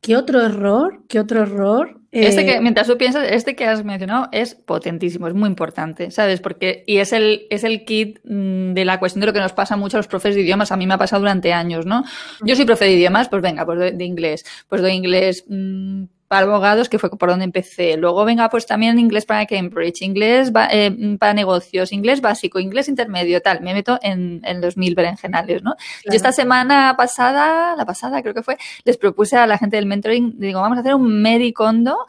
[0.00, 1.02] ¿Qué otro error?
[1.08, 2.00] ¿Qué otro error?
[2.12, 6.10] Este que, eh, mientras tú piensas, este que has mencionado es potentísimo, es muy importante,
[6.10, 6.40] ¿sabes?
[6.40, 9.52] Porque, y es el, es el kit mm, de la cuestión de lo que nos
[9.52, 10.72] pasa mucho a los profes de idiomas.
[10.72, 12.02] A mí me ha pasado durante años, ¿no?
[12.44, 14.44] Yo soy profe de idiomas, pues venga, pues de, inglés.
[14.68, 17.96] Pues doy inglés mm, para abogados, que fue por donde empecé.
[17.96, 23.42] Luego, venga, pues también inglés para Cambridge, inglés eh, para negocios, inglés básico, inglés intermedio,
[23.42, 23.62] tal.
[23.62, 25.74] Me meto en, en los mil berenjenales, ¿no?
[26.04, 29.86] Yo esta semana pasada, la pasada creo que fue, les propuse a la gente del
[29.86, 32.06] mentoring, digo, vamos a hacer un medicondo.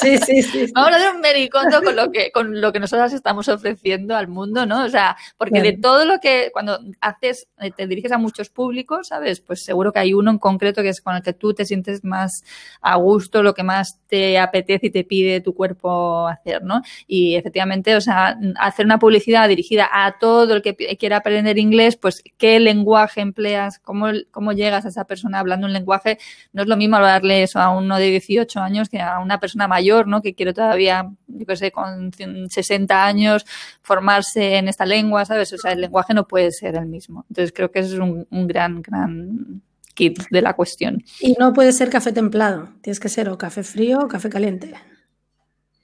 [0.00, 0.70] Sí, sí, sí.
[0.72, 4.28] vamos a hacer un medicondo con lo que, con lo que nosotros estamos ofreciendo al
[4.28, 4.84] mundo, ¿no?
[4.84, 9.08] O sea, porque de todo lo que, cuando haces, eh, te diriges a muchos públicos,
[9.08, 9.40] ¿sabes?
[9.40, 12.04] Pues seguro que hay uno en concreto que es con el que tú te sientes
[12.04, 12.44] más
[12.80, 16.82] a gusto lo que más te apetece y te pide tu cuerpo hacer, ¿no?
[17.06, 21.96] Y efectivamente, o sea, hacer una publicidad dirigida a todo el que quiera aprender inglés,
[21.96, 26.18] pues qué lenguaje empleas, cómo, cómo llegas a esa persona hablando un lenguaje,
[26.52, 29.68] no es lo mismo hablarle eso a uno de 18 años que a una persona
[29.68, 30.22] mayor, ¿no?
[30.22, 33.44] Que quiere todavía, yo qué sé, con 60 años
[33.82, 35.52] formarse en esta lengua, ¿sabes?
[35.52, 37.24] O sea, el lenguaje no puede ser el mismo.
[37.28, 39.62] Entonces creo que eso es un, un gran, gran
[40.08, 41.02] de la cuestión.
[41.20, 44.72] Y no puede ser café templado, tienes que ser o café frío o café caliente.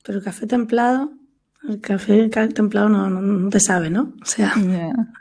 [0.03, 1.11] Pero café templado,
[1.69, 4.15] el café templado no, no, te sabe, ¿no?
[4.23, 4.55] O sea,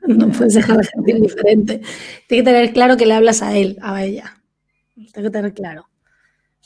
[0.07, 1.81] no puedes dejar de sentir diferente.
[2.27, 4.37] Tienes que tener claro que le hablas a él, a ella.
[5.13, 5.87] tengo que tener claro.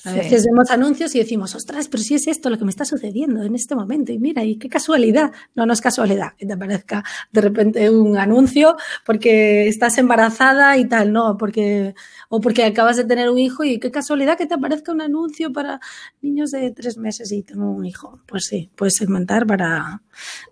[0.06, 2.86] A veces vemos anuncios y decimos, ostras, pero si es esto lo que me está
[2.86, 4.14] sucediendo en este momento.
[4.14, 5.32] Y mira, y qué casualidad.
[5.56, 10.88] No, no es casualidad que te aparezca de repente un anuncio porque estás embarazada y
[10.88, 11.95] tal, no, porque,
[12.30, 15.52] o porque acabas de tener un hijo y qué casualidad que te aparezca un anuncio
[15.52, 15.82] para
[16.22, 18.22] niños de tres meses y tengo un hijo.
[18.26, 20.02] Pues sí, puedes segmentar para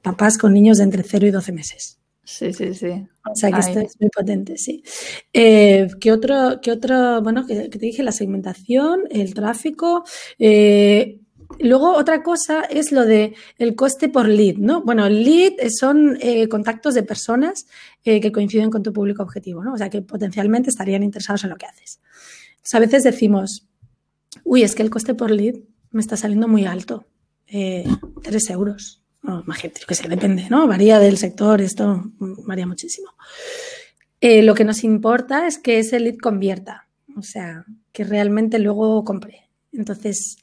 [0.02, 1.97] papás con niños de entre 0 y 12 meses.
[2.28, 3.08] Sí, sí, sí.
[3.26, 4.84] O sea que esto es muy potente, sí.
[5.32, 10.04] Eh, ¿qué, otro, ¿Qué otro, bueno, que, te dije, la segmentación, el tráfico?
[10.38, 11.22] Eh,
[11.60, 14.82] luego otra cosa es lo de el coste por lead, ¿no?
[14.82, 17.66] Bueno, el lead son eh, contactos de personas
[18.04, 19.74] que coinciden con tu público objetivo, ¿no?
[19.74, 22.02] O sea que potencialmente estarían interesados en lo que haces.
[22.58, 23.70] Entonces, a veces decimos,
[24.44, 25.56] uy, es que el coste por lead
[25.92, 27.08] me está saliendo muy alto,
[27.48, 29.07] tres euros
[29.46, 30.68] más gente, que sé, depende, ¿no?
[30.68, 33.12] Varía del sector, esto varía muchísimo.
[34.20, 39.04] Eh, lo que nos importa es que ese lead convierta, o sea, que realmente luego
[39.04, 39.50] compre.
[39.72, 40.38] Entonces,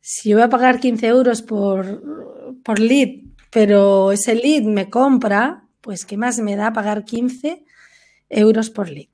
[0.00, 2.02] si yo voy a pagar 15 euros por,
[2.64, 7.64] por lead, pero ese lead me compra, pues ¿qué más me da pagar 15
[8.28, 9.08] euros por lead?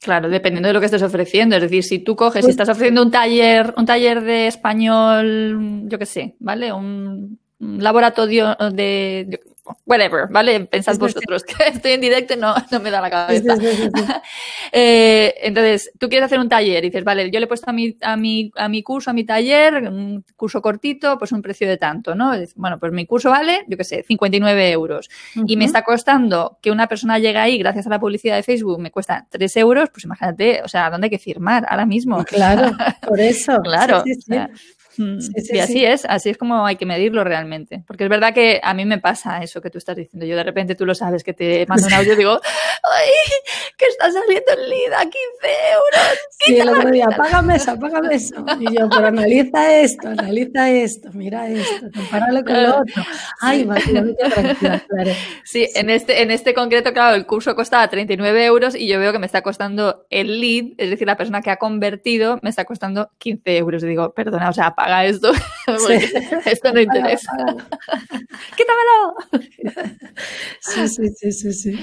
[0.00, 1.56] Claro, dependiendo de lo que estés ofreciendo.
[1.56, 5.98] Es decir, si tú coges pues estás ofreciendo un taller, un taller de español, yo
[5.98, 6.72] qué sé, ¿vale?
[6.72, 9.40] Un laboratorio de,
[9.84, 10.60] whatever, ¿vale?
[10.66, 13.56] Pensad vosotros que estoy en directo y no, no me da la cabeza.
[14.72, 17.72] eh, entonces, tú quieres hacer un taller y dices, vale, yo le he puesto a
[17.72, 21.68] mi, a mi, a mi curso, a mi taller, un curso cortito, pues un precio
[21.68, 22.32] de tanto, ¿no?
[22.56, 25.08] Bueno, pues mi curso vale, yo qué sé, 59 euros.
[25.46, 28.78] Y me está costando que una persona llegue ahí gracias a la publicidad de Facebook,
[28.78, 32.22] me cuesta 3 euros, pues imagínate, o sea, ¿dónde hay que firmar ahora mismo?
[32.24, 32.72] Claro,
[33.06, 33.58] por eso.
[33.62, 34.04] claro.
[34.06, 34.46] Mm,
[34.96, 37.82] sí, así es, así es como hay que medirlo realmente.
[37.86, 40.26] Porque es verdad que a mí me pasa eso que tú estás diciendo.
[40.26, 43.10] Yo de repente tú lo sabes, que te mando un audio y digo, ¡ay!
[43.76, 45.16] Que está saliendo el lead a 15
[45.72, 46.18] euros.
[46.38, 48.44] Sí, el otro día, págame eso, págame eso.
[48.58, 53.02] Y yo, pero analiza esto, analiza esto, mira esto, compáralo con lo otro.
[53.40, 55.12] Ay, va, tranquila, claro.
[55.44, 59.12] Sí, en este, en este concreto, claro, el curso costaba 39 euros y yo veo
[59.12, 62.64] que me está costando el lead, es decir, la persona que ha convertido, me está
[62.64, 63.82] costando 15 euros.
[63.82, 65.32] Y digo, perdona, o sea, haga esto,
[66.46, 67.32] esto no interesa.
[68.56, 69.44] ¡Quítamelo!
[70.60, 71.78] Sí, sí, sí, sí,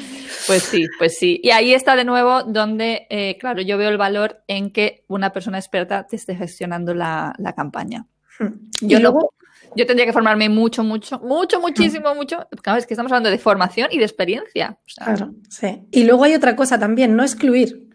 [0.47, 1.39] Pues sí, pues sí.
[1.43, 5.33] Y ahí está de nuevo donde, eh, claro, yo veo el valor en que una
[5.33, 8.07] persona experta te esté gestionando la, campaña.
[8.39, 8.69] Hmm.
[8.81, 9.33] Yo luego...
[9.75, 12.17] yo tendría que formarme mucho, mucho, mucho, muchísimo, hmm.
[12.17, 12.47] mucho.
[12.61, 14.77] Claro, es que estamos hablando de formación y de experiencia.
[14.95, 15.83] claro, sí.
[15.91, 17.89] Y luego hay otra cosa también, no excluir.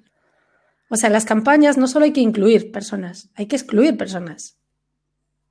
[0.90, 4.57] O sea, en las campañas no solo hay que incluir personas, hay que excluir personas.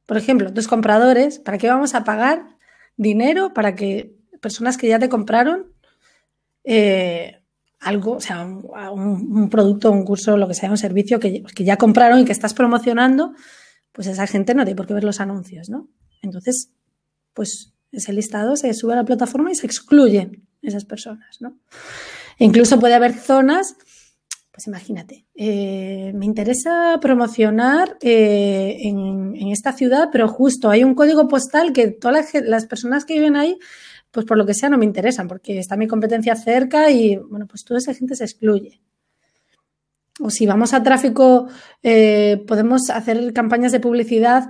[0.07, 2.57] Por ejemplo, tus compradores, ¿para qué vamos a pagar
[2.95, 5.67] dinero para que personas que ya te compraron
[6.63, 7.43] eh,
[7.79, 11.77] algo, o sea, un, producto, un curso, lo que sea, un servicio que, que, ya
[11.77, 13.33] compraron y que estás promocionando,
[13.91, 15.87] pues esa gente no tiene por qué ver los anuncios, ¿no?
[16.21, 16.71] Entonces,
[17.33, 21.59] pues ese listado se sube a la plataforma y se excluyen esas personas, ¿no?
[22.39, 23.75] Incluso puede haber zonas
[24.57, 31.27] pues imagínate, eh, me interesa promocionar eh, en, esta ciudad, pero justo hay un código
[31.27, 33.59] postal que todas las, personas que viven ahí,
[34.09, 37.45] pues por lo que sea no me interesan, porque está mi competencia cerca y, bueno,
[37.45, 38.81] pues toda esa gente se excluye.
[40.19, 41.47] O si vamos a tráfico,
[41.83, 44.49] eh, podemos hacer campañas de publicidad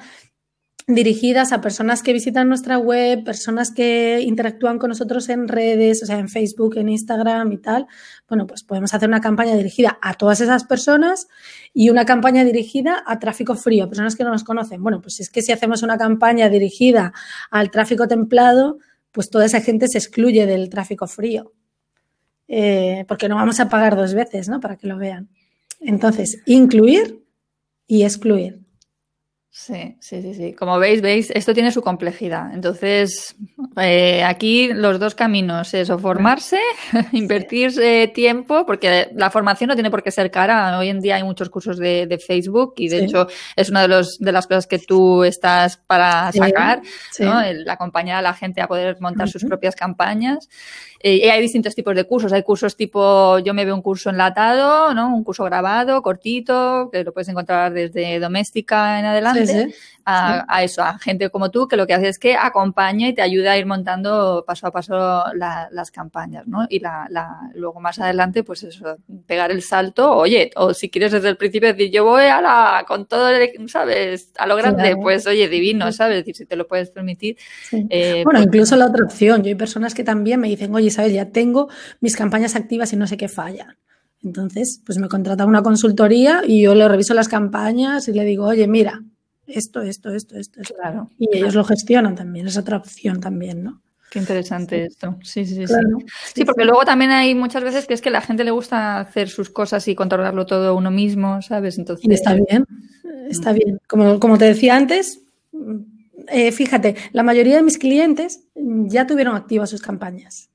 [0.88, 6.06] dirigidas a personas que visitan nuestra web, personas que interactúan con nosotros en redes, o
[6.06, 7.88] sea, en Facebook, en Instagram y tal.
[8.30, 11.28] Bueno, pues podemos hacer una campaña dirigida a todas esas personas
[11.74, 14.82] y una campaña dirigida a tráfico frío, a personas que no nos conocen.
[14.82, 17.12] Bueno, pues es que si hacemos una campaña dirigida
[17.52, 18.78] al tráfico templado,
[19.12, 21.52] pues toda esa gente se excluye del tráfico frío.
[22.48, 24.62] Eh, porque no vamos a pagar dos veces, ¿no?
[24.62, 25.28] Para que lo vean.
[25.82, 27.26] Entonces, incluir
[27.88, 28.67] y excluir.
[29.60, 30.54] Sí, sí, sí, sí.
[30.54, 32.54] Como veis, veis, esto tiene su complejidad.
[32.54, 33.36] Entonces,
[33.78, 36.60] eh, aquí los dos caminos es o formarse,
[37.12, 37.74] invertir
[38.14, 40.78] tiempo, porque la formación no tiene por qué ser cara.
[40.78, 44.20] Hoy en día hay muchos cursos de, Facebook y de hecho es una de, los,
[44.20, 46.84] de las cosas que tú estás para sacar,
[47.20, 47.42] ¿no?
[47.42, 50.48] El acompañar a la gente a poder montar sus propias campañas.
[51.00, 52.32] Eh, y hay distintos tipos de cursos.
[52.34, 55.16] Hay cursos tipo, yo me veo un curso enlatado, ¿no?
[55.16, 59.47] Un curso grabado, cortito, que lo puedes encontrar desde doméstica en adelante
[60.10, 63.22] a, eso, a gente como tú, que lo que hace es que acompaña y te
[63.22, 66.66] ayuda a ir montando paso a paso las campañas, ¿no?
[66.70, 71.12] Y la, la, luego más adelante, pues eso, pegar el salto, oye, o si quieres
[71.12, 74.32] desde el principio decir, yo voy a la, con todo, el, ¿sabes?
[74.38, 76.18] A lo grande, pues oye, divino, ¿sabes?
[76.18, 77.38] decir, si te lo puedes permitir.
[77.72, 80.90] Eh, bueno, pues incluso la otra opción, yo hay personas que también me dicen, oye,
[80.90, 81.14] ¿sabes?
[81.14, 81.70] Ya tengo
[82.00, 83.78] mis campañas activas y no sé qué fallan.
[84.24, 88.46] Entonces, pues me contrata una consultoría y yo le reviso las campañas y le digo,
[88.46, 89.04] oye, mira,
[89.48, 90.62] esto, esto, esto, esto.
[90.76, 91.10] Claro.
[91.18, 93.82] Y ellos lo gestionan también, es otra opción también, ¿no?
[94.10, 95.18] Qué interesante esto.
[95.22, 95.74] Sí, sí, sí.
[96.34, 99.00] Sí, porque luego también hay muchas veces que es que a la gente le gusta
[99.00, 101.78] hacer sus cosas y controlarlo todo uno mismo, ¿sabes?
[101.78, 102.06] Entonces.
[102.10, 102.66] Y está bien,
[103.30, 103.80] está bien.
[103.88, 105.22] Como, como te decía antes,
[106.30, 110.50] eh, fíjate, la mayoría de mis clientes ya tuvieron activas sus campañas.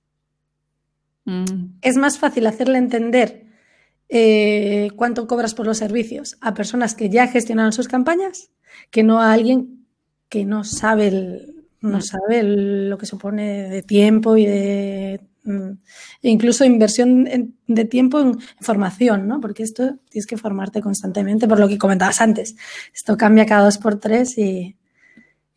[1.24, 1.76] Mm.
[1.82, 3.51] Es más fácil hacerle entender
[4.14, 8.50] eh, cuánto cobras por los servicios a personas que ya gestionaron sus campañas
[8.90, 9.86] que no a alguien
[10.28, 11.10] que no sabe
[11.80, 12.02] no mm.
[12.02, 15.70] sabe lo que supone de tiempo y de mm,
[16.22, 19.40] e incluso inversión de tiempo en formación, ¿no?
[19.40, 22.54] Porque esto tienes que formarte constantemente, por lo que comentabas antes.
[22.94, 24.76] Esto cambia cada dos por tres y,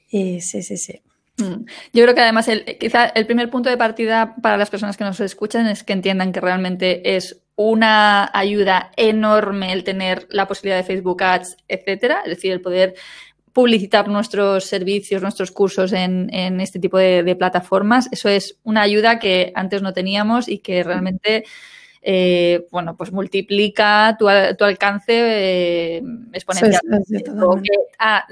[0.09, 1.01] y sí, sí, sí.
[1.37, 1.65] Mm.
[1.93, 5.03] Yo creo que además el, quizá el primer punto de partida para las personas que
[5.03, 10.77] nos escuchan es que entiendan que realmente es una ayuda enorme el tener la posibilidad
[10.77, 12.95] de Facebook Ads, etcétera, es decir, el poder
[13.53, 16.29] publicitar nuestros servicios, nuestros cursos en,
[16.59, 18.09] este tipo de, plataformas.
[18.11, 21.45] Eso es una ayuda que antes no teníamos y que realmente
[22.01, 26.03] eh, bueno, pues multiplica tu, alcance eh,
[26.33, 27.23] exponencialmente.
[27.97, 28.27] Ah,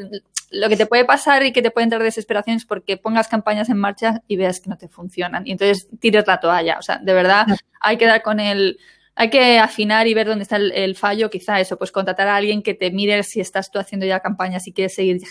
[0.52, 3.70] lo que te puede pasar y que te puede entrar desesperación es porque pongas campañas
[3.70, 5.48] en marcha y veas que no te funcionan.
[5.48, 6.78] Y entonces tires la toalla.
[6.78, 7.48] O sea, de verdad
[7.82, 8.78] hay que dar con el.
[9.16, 12.64] Hay que afinar y ver dónde está el, fallo, quizá eso, pues contratar a alguien
[12.64, 15.22] que te mire si estás tú haciendo ya campañas y quieres seguir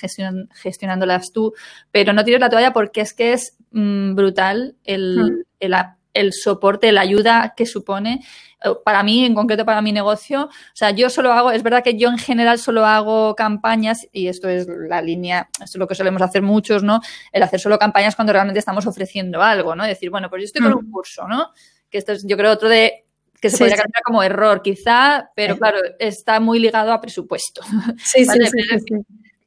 [0.55, 1.53] gestionándolas tú,
[1.91, 5.75] pero no tires la toalla porque es que es mm, brutal el, el,
[6.15, 8.21] el soporte, la ayuda que supone
[8.65, 11.83] eh, para mí, en concreto para mi negocio, o sea, yo solo hago, es verdad
[11.83, 15.89] que yo en general solo hago campañas, y esto es la línea, esto es lo
[15.89, 17.01] que solemos hacer muchos, ¿no?
[17.33, 19.85] El hacer solo campañas cuando realmente estamos ofreciendo algo, ¿no?
[19.85, 20.93] Decir, bueno, pues yo estoy con un mm.
[20.93, 21.51] curso, ¿no?
[21.91, 23.05] Que esto es, yo creo, otro de
[23.43, 27.61] que se podría cambiar como error, quizá, pero claro, está muy ligado a presupuesto.
[27.99, 28.95] Sí, sí, sí,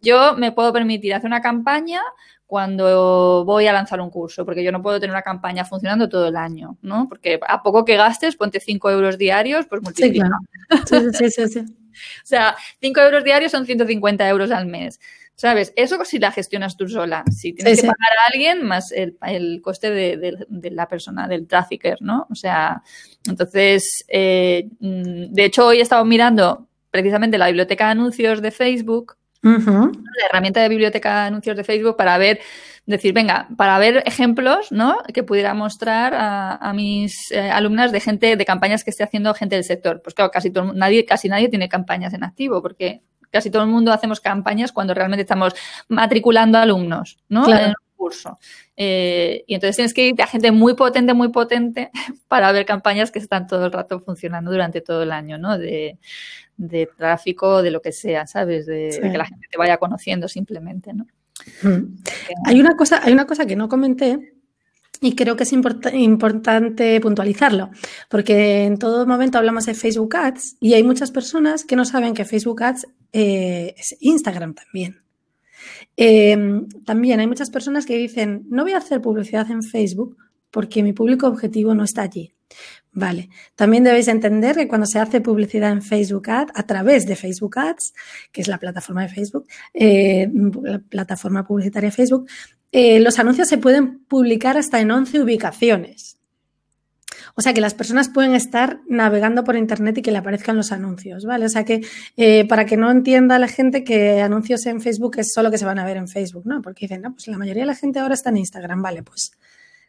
[0.01, 2.01] Yo me puedo permitir hacer una campaña
[2.45, 6.27] cuando voy a lanzar un curso, porque yo no puedo tener una campaña funcionando todo
[6.27, 7.07] el año, ¿no?
[7.07, 10.29] Porque a poco que gastes, ponte 5 euros diarios, pues multiplica.
[10.85, 11.59] Sí, sí, sí, sí,
[12.23, 14.99] O sea, 5 euros diarios son 150 euros al mes.
[15.35, 15.73] ¿Sabes?
[15.75, 17.25] Eso si la gestionas tú sola.
[17.29, 19.17] Si tienes que pagar a alguien, más el,
[19.61, 22.25] coste de, la persona, del trafficker, ¿no?
[22.29, 22.81] O sea,
[23.27, 28.51] entonces, eh, mm, de hecho, hoy he estado mirando precisamente la biblioteca de anuncios de
[28.51, 32.39] Facebook la herramienta de biblioteca de anuncios de Facebook para ver,
[32.87, 34.97] decir, venga, para ver ejemplos, ¿no?
[35.13, 39.55] Que pudiera mostrar a, mis eh, alumnas de gente, de campañas que esté haciendo gente
[39.55, 40.01] del sector.
[40.01, 43.01] Pues claro, casi todo, nadie, casi nadie tiene campañas en activo, porque
[43.35, 45.53] casi todo el mundo hacemos campañas cuando realmente estamos
[45.89, 47.45] matriculando alumnos, ¿no?
[47.49, 48.39] En un curso.
[48.77, 51.91] Eh, y entonces tienes que ir a gente muy potente, muy potente,
[52.29, 55.57] para ver campañas que están todo el rato funcionando durante todo el año, ¿no?
[55.57, 55.99] De,
[56.55, 58.65] de tráfico, de lo que sea, ¿sabes?
[58.67, 61.05] De, que la gente te vaya conociendo simplemente, ¿no?
[61.61, 61.97] Mm.
[62.45, 64.34] Hay, una cosa, hay una cosa que no comenté
[65.05, 67.69] y creo que es importante puntualizarlo,
[68.09, 72.15] porque en todo momento hablamos de Facebook Ads y hay muchas personas que no saben
[72.15, 75.03] que Facebook Ads eh, es Instagram también.
[75.95, 80.17] Em, también hay muchas personas que dicen, no voy a hacer publicidad en Facebook
[80.49, 82.33] porque mi público objetivo no está allí.
[82.91, 83.29] Vale.
[83.55, 87.59] También debéis entender que cuando se hace publicidad en Facebook Ads, a través de Facebook
[87.59, 87.93] Ads,
[88.31, 90.29] que es la plataforma de Facebook, eh,
[90.63, 92.27] la plataforma publicitaria de Facebook,
[92.77, 96.17] eh, los anuncios se pueden publicar hasta en 11 ubicaciones.
[97.35, 100.73] O sea que las personas pueden estar navegando por internet y que le aparezcan los
[100.73, 101.45] anuncios, ¿vale?
[101.45, 101.85] O sea que
[102.17, 105.63] eh, para que no entienda la gente que anuncios en Facebook es solo que se
[105.63, 106.61] van a ver en Facebook, ¿no?
[106.61, 109.31] Porque dicen, no, pues la mayoría de la gente ahora está en Instagram, vale, pues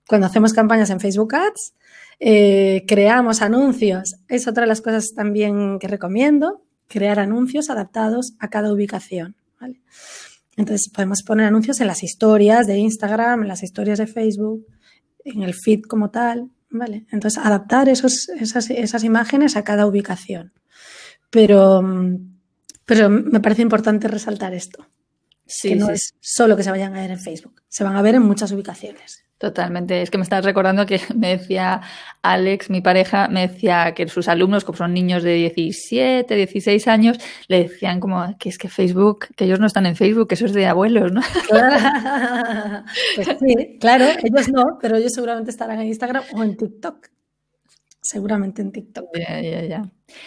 [0.07, 1.75] cuando hacemos campañas en Facebook Ads,
[2.21, 4.15] eh, creamos anuncios.
[4.29, 9.35] Es otra de las cosas también que recomiendo, crear anuncios adaptados a cada ubicación.
[10.57, 14.67] Entonces podemos poner anuncios en las historias de Instagram, en las historias de Facebook,
[15.25, 16.51] en el feed como tal.
[16.71, 17.07] ¿vale?
[17.11, 20.53] Entonces adaptar esos, esas, imágenes a cada ubicación.
[21.31, 21.83] Pero,
[22.85, 24.87] pero me parece importante resaltar esto.
[25.63, 28.15] Que no es solo que se vayan a ver en Facebook, se van a ver
[28.15, 29.27] en muchas ubicaciones.
[29.39, 30.01] Totalmente.
[30.01, 31.83] Es que me estás recordando que me decía
[32.23, 37.19] Alex, mi pareja, me decía que sus alumnos, como son niños de 17, 16 años,
[37.49, 40.47] le decían como que es que Facebook, que ellos no están en Facebook, que eso
[40.47, 41.21] es de abuelos, ¿no?
[43.17, 47.16] pues sí, claro, ellos no, pero ellos seguramente estarán en Instagram o en TikTok.
[48.07, 49.07] Seguramente en TikTok.
[49.15, 49.83] Ya, ya, ya.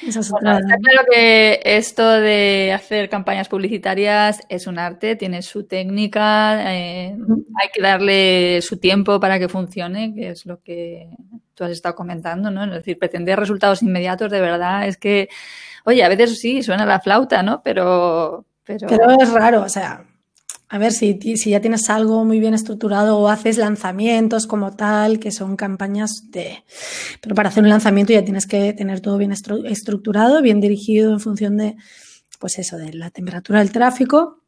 [0.05, 7.15] Está claro que esto de hacer campañas publicitarias es un arte, tiene su técnica, eh,
[7.61, 11.09] hay que darle su tiempo para que funcione, que es lo que
[11.53, 12.65] tú has estado comentando, ¿no?
[12.65, 15.29] Es decir, pretender resultados inmediatos de verdad es que,
[15.85, 17.61] oye, a veces sí, suena la flauta, ¿no?
[17.63, 18.45] Pero...
[18.65, 20.05] Pero, pero es raro, o sea,
[20.71, 25.19] a ver, si, si, ya tienes algo muy bien estructurado o haces lanzamientos como tal,
[25.19, 26.63] que son campañas de...
[27.21, 31.19] Pero para hacer un lanzamiento ya tienes que tener todo bien estructurado, bien dirigido en
[31.19, 31.75] función de,
[32.37, 34.43] pues eso, de la temperatura del tráfico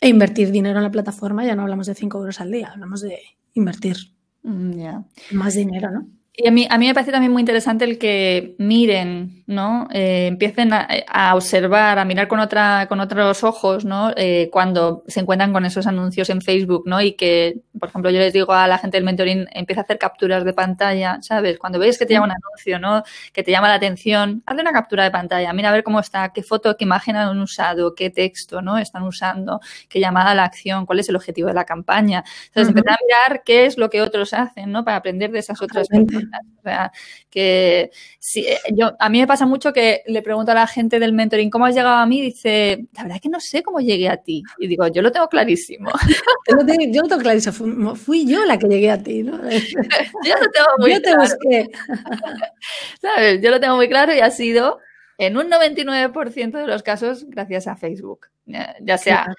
[0.00, 1.44] e invertir dinero en la plataforma.
[1.44, 3.18] Ya no hablamos de 5 euros al día, hablamos de
[3.52, 3.96] invertir
[4.44, 4.86] mm,
[5.32, 6.08] más dinero, ¿no?
[6.34, 9.86] Y a mí, a mí me parece también muy interesante el que miren, ¿no?
[9.92, 14.12] Eh, empiecen a, observar, a mirar con, otra, con otros ojos, ¿no?
[14.16, 17.02] Eh, cuando se encuentran con esos anuncios en Facebook, ¿no?
[17.02, 19.98] Y que, por ejemplo, yo les digo a la gente del mentoring, empieza a hacer
[19.98, 21.58] capturas de pantalla, ¿sabes?
[21.58, 23.02] Cuando veis que te llama un anuncio, ¿no?
[23.34, 26.32] Que te llama la atención, hazle una captura de pantalla, mira a ver cómo está,
[26.32, 28.78] qué foto, qué imagen han usado, qué texto, ¿no?
[28.78, 32.24] Están usando, qué llamada a la acción, cuál es el objetivo de la campaña.
[32.46, 34.82] Entonces, empezar a mirar qué es lo que otros hacen, ¿no?
[34.82, 36.21] Para aprender de esas otras personas.
[36.58, 36.92] O sea,
[37.28, 41.00] que si, eh, yo, a mí me pasa mucho que le pregunto a la gente
[41.00, 42.20] del mentoring, ¿cómo has llegado a mí?
[42.20, 44.42] Dice, la verdad es que no sé cómo llegué a ti.
[44.58, 45.90] Y digo, yo lo tengo clarísimo.
[46.48, 49.32] yo lo tengo, clarísimo, fui, yo la que llegué a ti, ¿no?
[50.24, 51.70] yo lo tengo muy yo te busqué.
[53.00, 53.40] ¿Sabes?
[53.42, 54.78] Yo lo tengo muy claro y ha sido
[55.26, 58.26] en un 99% de los casos gracias a Facebook.
[58.80, 59.32] Ya sea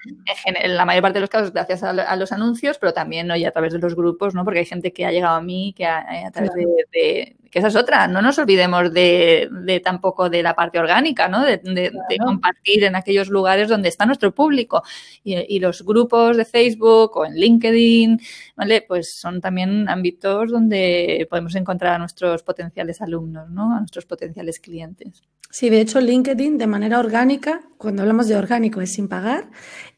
[0.46, 3.74] en, la mayor parte de los casos gracias a, los anuncios, pero también a través
[3.74, 4.44] de los grupos, ¿no?
[4.44, 7.76] porque hay gente que ha llegado a mí que a, través de, que esa es
[7.76, 11.44] otra, no nos olvidemos de, de tampoco de la parte orgánica, ¿no?
[11.44, 14.82] De, compartir en aquellos lugares donde está nuestro público.
[15.22, 18.20] Y, los grupos de Facebook o en LinkedIn,
[18.56, 18.82] ¿vale?
[18.82, 23.76] Pues son también ámbitos donde podemos encontrar a nuestros potenciales alumnos, ¿no?
[23.76, 25.22] A nuestros potenciales clientes.
[25.48, 29.50] Sí, de hecho LinkedIn de manera orgánica, cuando hablamos de orgánico es sin pagar,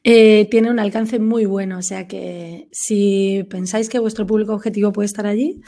[0.03, 1.78] eh, tiene un alcance muy bueno.
[1.78, 5.61] O sea que si pensáis que vuestro público objetivo puede estar allí,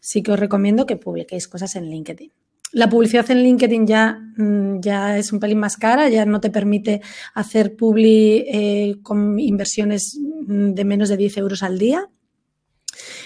[0.00, 2.30] sí que os recomiendo que publiquéis cosas en LinkedIn.
[2.70, 6.50] La publicidad en LinkedIn ya, mm, ya es un pelín más cara, ya no te
[6.50, 7.02] permite
[7.34, 10.16] hacer publi eh, con inversiones
[10.46, 12.08] mm, de menos de 10 euros al día,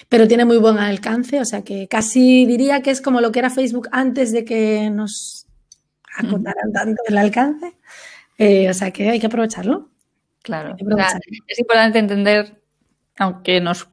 [0.09, 3.41] pero tiene muy buen alcance, o sea que casi diría que es como lo que
[3.41, 5.47] era Facebook antes de que nos
[6.19, 7.73] acotaran tanto el alcance,
[8.39, 9.91] eh, o sea que hay que aprovecharlo.
[10.43, 10.77] Claro,
[11.47, 12.63] es importante entender,
[13.19, 13.85] aunque nos,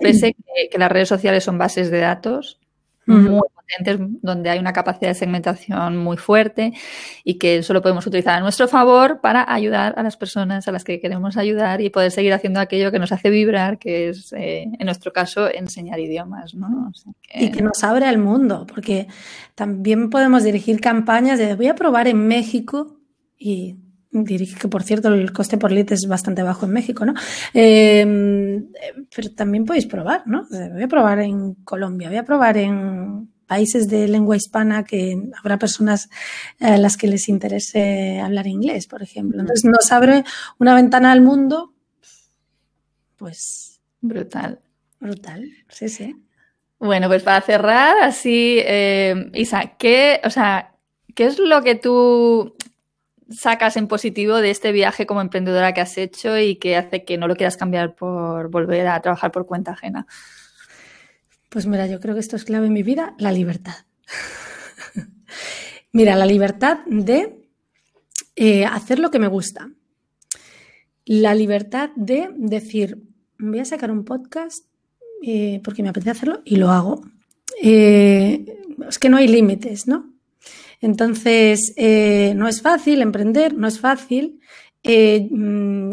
[0.00, 0.34] pese,
[0.70, 2.58] que, las redes sociales son bases de datos
[3.04, 6.72] muy potentes, donde hay una capacidad de segmentación muy fuerte
[7.24, 10.72] y que eso lo podemos utilizar a nuestro favor para ayudar a las personas a
[10.72, 14.32] las que queremos ayudar y poder seguir haciendo aquello que nos hace vibrar, que es,
[14.32, 16.54] eh, en nuestro caso, enseñar idiomas.
[16.54, 16.92] ¿no?
[17.34, 19.08] Y que nos abre al mundo, porque
[19.54, 22.98] también podemos dirigir campañas de voy a probar en México
[23.36, 23.76] y
[24.12, 27.14] dirige que por cierto el coste por lead es bastante bajo en México, ¿no?
[27.54, 28.68] Em,
[29.14, 30.46] pero también podéis probar, ¿no?
[30.50, 35.58] Voy a probar en Colombia, voy a probar en países de lengua hispana que habrá
[35.58, 36.08] personas
[36.60, 39.40] a las que les interese hablar inglés, por ejemplo.
[39.40, 40.24] Entonces nos abre
[40.58, 41.74] una ventana al mundo,
[43.16, 44.60] pues brutal.
[45.00, 46.14] Brutal, sí, sí.
[46.78, 50.74] Bueno, pues para cerrar, así, eh, Isa, ¿qué, o sea,
[51.14, 52.54] ¿qué es lo que tú
[53.30, 57.18] sacas en positivo de este viaje como emprendedora que has hecho y que hace que
[57.18, 60.06] no lo quieras cambiar por volver a trabajar por cuenta ajena?
[61.48, 63.74] Pues mira, yo creo que esto es clave en mi vida, la libertad.
[65.92, 67.42] mira, la libertad de
[68.36, 69.70] eh, hacer lo que me gusta.
[71.04, 73.02] La libertad de decir,
[73.38, 74.64] voy a sacar un podcast
[75.22, 77.02] eh, porque me apetece hacerlo y lo hago.
[77.60, 78.44] Eh,
[78.88, 80.10] es que no hay límites, ¿no?
[80.82, 84.40] Entonces, eh, no es fácil emprender, no es fácil.
[84.82, 85.92] Eh, mm,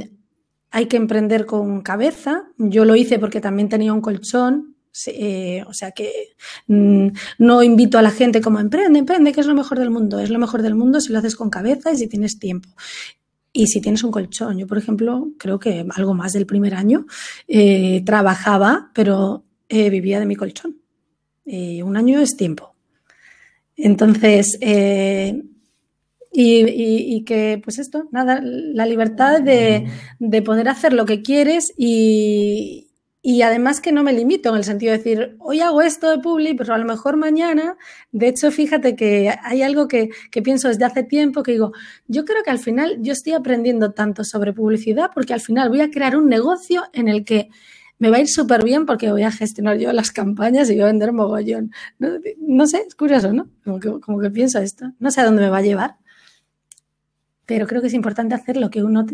[0.72, 2.46] hay que emprender con cabeza.
[2.58, 4.76] Yo lo hice porque también tenía un colchón.
[5.06, 6.12] Eh, o sea que
[6.68, 10.20] mm, no invito a la gente como emprende, emprende, que es lo mejor del mundo.
[10.20, 12.70] Es lo mejor del mundo si lo haces con cabeza y si tienes tiempo.
[13.54, 17.06] Y si tienes un colchón, yo por ejemplo creo que algo más del primer año
[18.06, 20.78] trabajaba, pero vivía de mi colchón.
[21.46, 22.76] un año es tiempo.
[23.82, 25.42] Entonces, eh,
[26.32, 29.88] y, que, pues esto, nada, la libertad de,
[30.44, 32.86] poder hacer lo que quieres y,
[33.42, 36.56] además que no me limito en el sentido de decir, hoy hago esto de Publi,
[36.56, 37.78] pero a lo mejor mañana,
[38.12, 41.72] de hecho, fíjate que hay algo que, que, pienso desde hace tiempo que digo,
[42.08, 45.82] yo creo que al final yo estoy aprendiendo tanto sobre publicidad porque al final voy
[45.82, 47.50] a crear un negocio en el que
[48.00, 50.84] me va a ir súper bien porque voy a gestionar yo las campañas y voy
[50.84, 51.72] a vender mogollón.
[52.00, 53.50] No, sé, es curioso, ¿no?
[53.64, 54.92] Como que, como pienso esto.
[55.00, 55.98] No sé a dónde me va a llevar,
[57.46, 59.06] pero creo que es importante hacer lo que uno,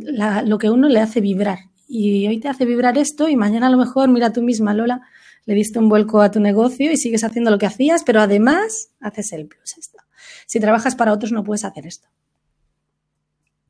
[0.45, 1.59] lo que uno le hace vibrar.
[1.87, 5.01] Y hoy te hace vibrar esto y mañana a lo mejor, mira tú misma, Lola,
[5.45, 8.89] le diste un vuelco a tu negocio y sigues haciendo lo que hacías, pero además
[8.99, 9.97] haces el plus esto.
[10.45, 12.07] Si trabajas para otros no puedes hacer esto.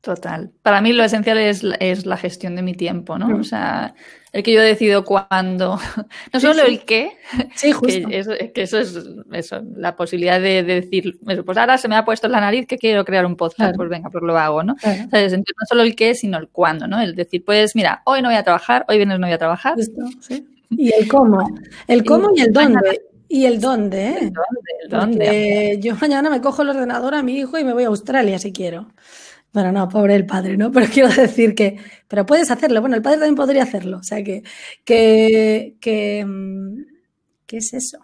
[0.06, 0.52] Total.
[0.62, 3.26] Para mí lo esencial es, es la gestión de mi tiempo, ¿no?
[3.26, 3.40] Mm.
[3.40, 3.92] O sea,
[4.30, 5.80] el que yo decido cuándo,
[6.32, 7.16] no solo el qué,
[7.56, 8.08] sí, justo.
[8.08, 8.96] Que, eso, es
[9.32, 12.78] eso, la posibilidad de, decir, pues ahora se me ha puesto en la nariz que
[12.78, 14.76] quiero crear un podcast, pues venga, pues lo hago, ¿no?
[14.84, 17.00] Entonces, no solo el qué, sino el cuándo, ¿no?
[17.00, 19.74] El decir, pues mira, hoy no voy a trabajar, hoy viernes no voy a trabajar.
[20.68, 21.48] Y el cómo,
[21.86, 23.00] el cómo y, el dónde.
[23.28, 24.18] Y el dónde, ¿eh?
[24.20, 25.78] El dónde, el dónde.
[25.80, 28.52] yo mañana me cojo el ordenador a mi hijo y me voy a Australia si
[28.52, 28.88] quiero.
[29.56, 30.70] Bueno, no, pobre el padre, ¿no?
[30.72, 31.78] Pero quiero decir que,
[32.08, 32.82] pero puedes hacerlo.
[32.82, 33.96] Bueno, el padre también podría hacerlo.
[33.96, 34.42] O sea, que,
[34.84, 36.82] que, mm,
[37.46, 38.00] ¿qué es eso?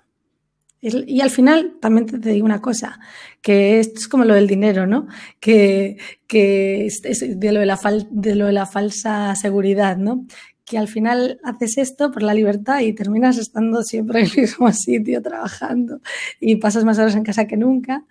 [0.80, 2.98] Y al final, también te digo una cosa,
[3.42, 5.08] que esto es como lo del dinero, ¿no?
[5.40, 7.78] Que, que es de, lo de, la
[8.10, 10.26] de lo de la falsa seguridad, ¿no?
[10.64, 14.72] Que al final haces esto por la libertad y terminas estando siempre en el mismo
[14.72, 16.00] sitio trabajando
[16.40, 18.06] y pasas más horas en casa que nunca.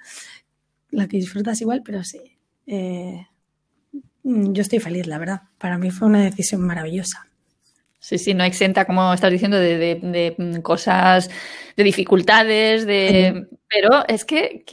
[0.92, 2.20] La que disfrutas igual, pero sí.
[2.68, 3.26] Eh,
[4.24, 5.42] yo estoy feliz, la verdad.
[5.58, 7.28] Para mí fue una decisión maravillosa.
[8.04, 11.30] Sí, sí, no exenta, como estás diciendo, de, mm, cosas,
[11.78, 13.48] de dificultades, de...
[13.68, 14.66] Pero es que,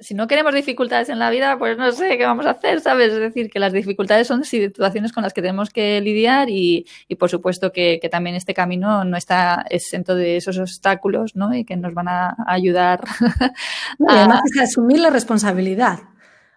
[0.00, 3.12] si no queremos dificultades en la vida, pues no sé qué vamos a hacer, ¿sabes?
[3.14, 6.86] Es decir, que las dificultades son situaciones con las que tenemos que lidiar y,
[7.18, 11.54] por supuesto que, también este camino no está exento de esos obstáculos, ¿no?
[11.54, 13.00] Y que nos van a ayudar.
[14.08, 16.00] Además es asumir la responsabilidad.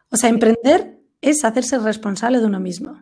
[0.10, 3.02] O sea, emprender es hacerse responsable de uno mismo.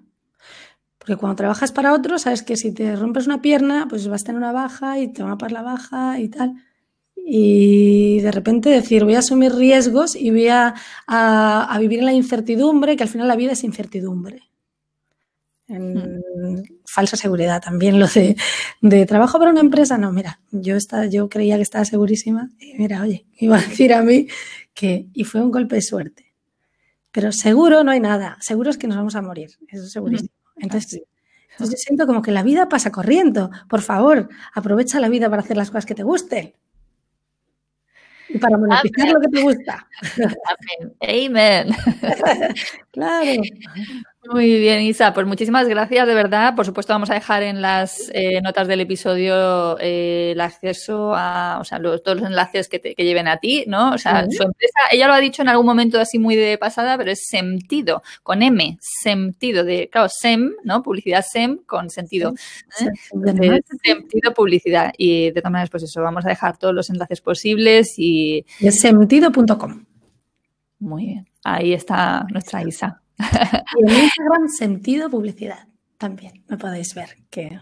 [0.97, 4.25] Porque cuando trabajas para otros, sabes que si te rompes una pierna, pues vas a
[4.25, 6.53] tener una baja y te van a pagar la baja y tal.
[7.15, 10.73] Y de repente decir, voy a asumir riesgos y voy a,
[11.79, 14.43] vivir en la incertidumbre, que al final la vida es incertidumbre.
[15.67, 16.63] En hmm.
[16.85, 18.35] falsa seguridad también lo de,
[18.81, 19.97] de, trabajo para una empresa.
[19.97, 23.93] No, mira, yo, estaba, yo creía que estaba segurísima y mira, oye, iba a decir
[23.93, 24.27] a mí
[24.73, 26.28] que, y fue un golpe de suerte.
[27.11, 30.29] Pero seguro no hay nada, seguro es que nos vamos a morir, eso es segurísimo.
[30.57, 31.01] Entonces,
[31.51, 33.49] entonces yo siento como que la vida pasa corriendo.
[33.67, 36.53] Por favor, aprovecha la vida para hacer las cosas que te gusten.
[38.29, 39.87] Y para monetizar lo que te gusta.
[40.15, 40.95] Amén.
[41.01, 41.75] Amen.
[42.91, 43.41] claro.
[44.31, 45.11] Muy bien, Isa.
[45.11, 46.55] Pues muchísimas gracias, de verdad.
[46.55, 51.57] Por supuesto, vamos a dejar en las eh, notas del episodio eh, el acceso a,
[51.59, 53.91] o sea, los, todos los enlaces que, te, que lleven a ti, ¿no?
[53.91, 56.95] O sea, su empresa, ella lo ha dicho en algún momento así muy de pasada,
[56.95, 60.83] pero es sentido, con M, sentido, de, claro, SEM, ¿no?
[60.83, 62.35] Publicidad SEM con sentido.
[62.81, 63.61] ¿eh?
[63.83, 64.93] sentido, publicidad.
[64.95, 68.45] Y de todas maneras, pues eso, vamos a dejar todos los enlaces posibles y.
[68.59, 69.85] Es sentido.com.
[70.77, 71.27] Muy bien.
[71.43, 73.01] Ahí está nuestra Isa.
[73.77, 75.67] Y en Instagram, sentido publicidad.
[75.97, 77.59] También me podéis ver que,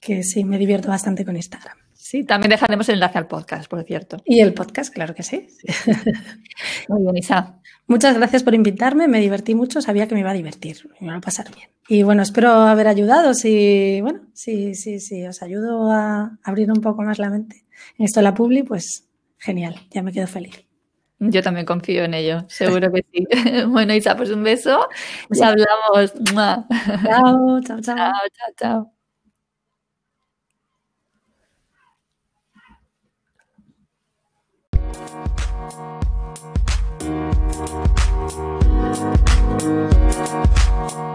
[0.00, 1.76] que sí, me divierto bastante con Instagram.
[1.92, 4.18] Sí, también dejaremos el enlace al podcast, por cierto.
[4.24, 5.46] Y el podcast, claro que sí.
[6.88, 7.60] Muy bien, Isa.
[7.86, 11.16] Muchas gracias por invitarme, me divertí mucho, sabía que me iba a divertir, me iba
[11.16, 11.68] a pasar bien.
[11.88, 16.80] Y bueno, espero haber ayudado, si, bueno, si, sí, sí, os ayudo a abrir un
[16.80, 17.64] poco más la mente
[17.98, 19.08] en esto de la publi, pues
[19.38, 20.63] genial, ya me quedo feliz.
[21.30, 23.26] Yo también confío en ello, seguro que sí.
[23.68, 24.88] bueno, Isa, pues un beso.
[25.30, 26.14] Nos hablamos.
[26.24, 27.96] Chao, chao, chao.
[27.96, 28.12] Chao,
[28.58, 28.90] chao,
[40.92, 41.13] chao.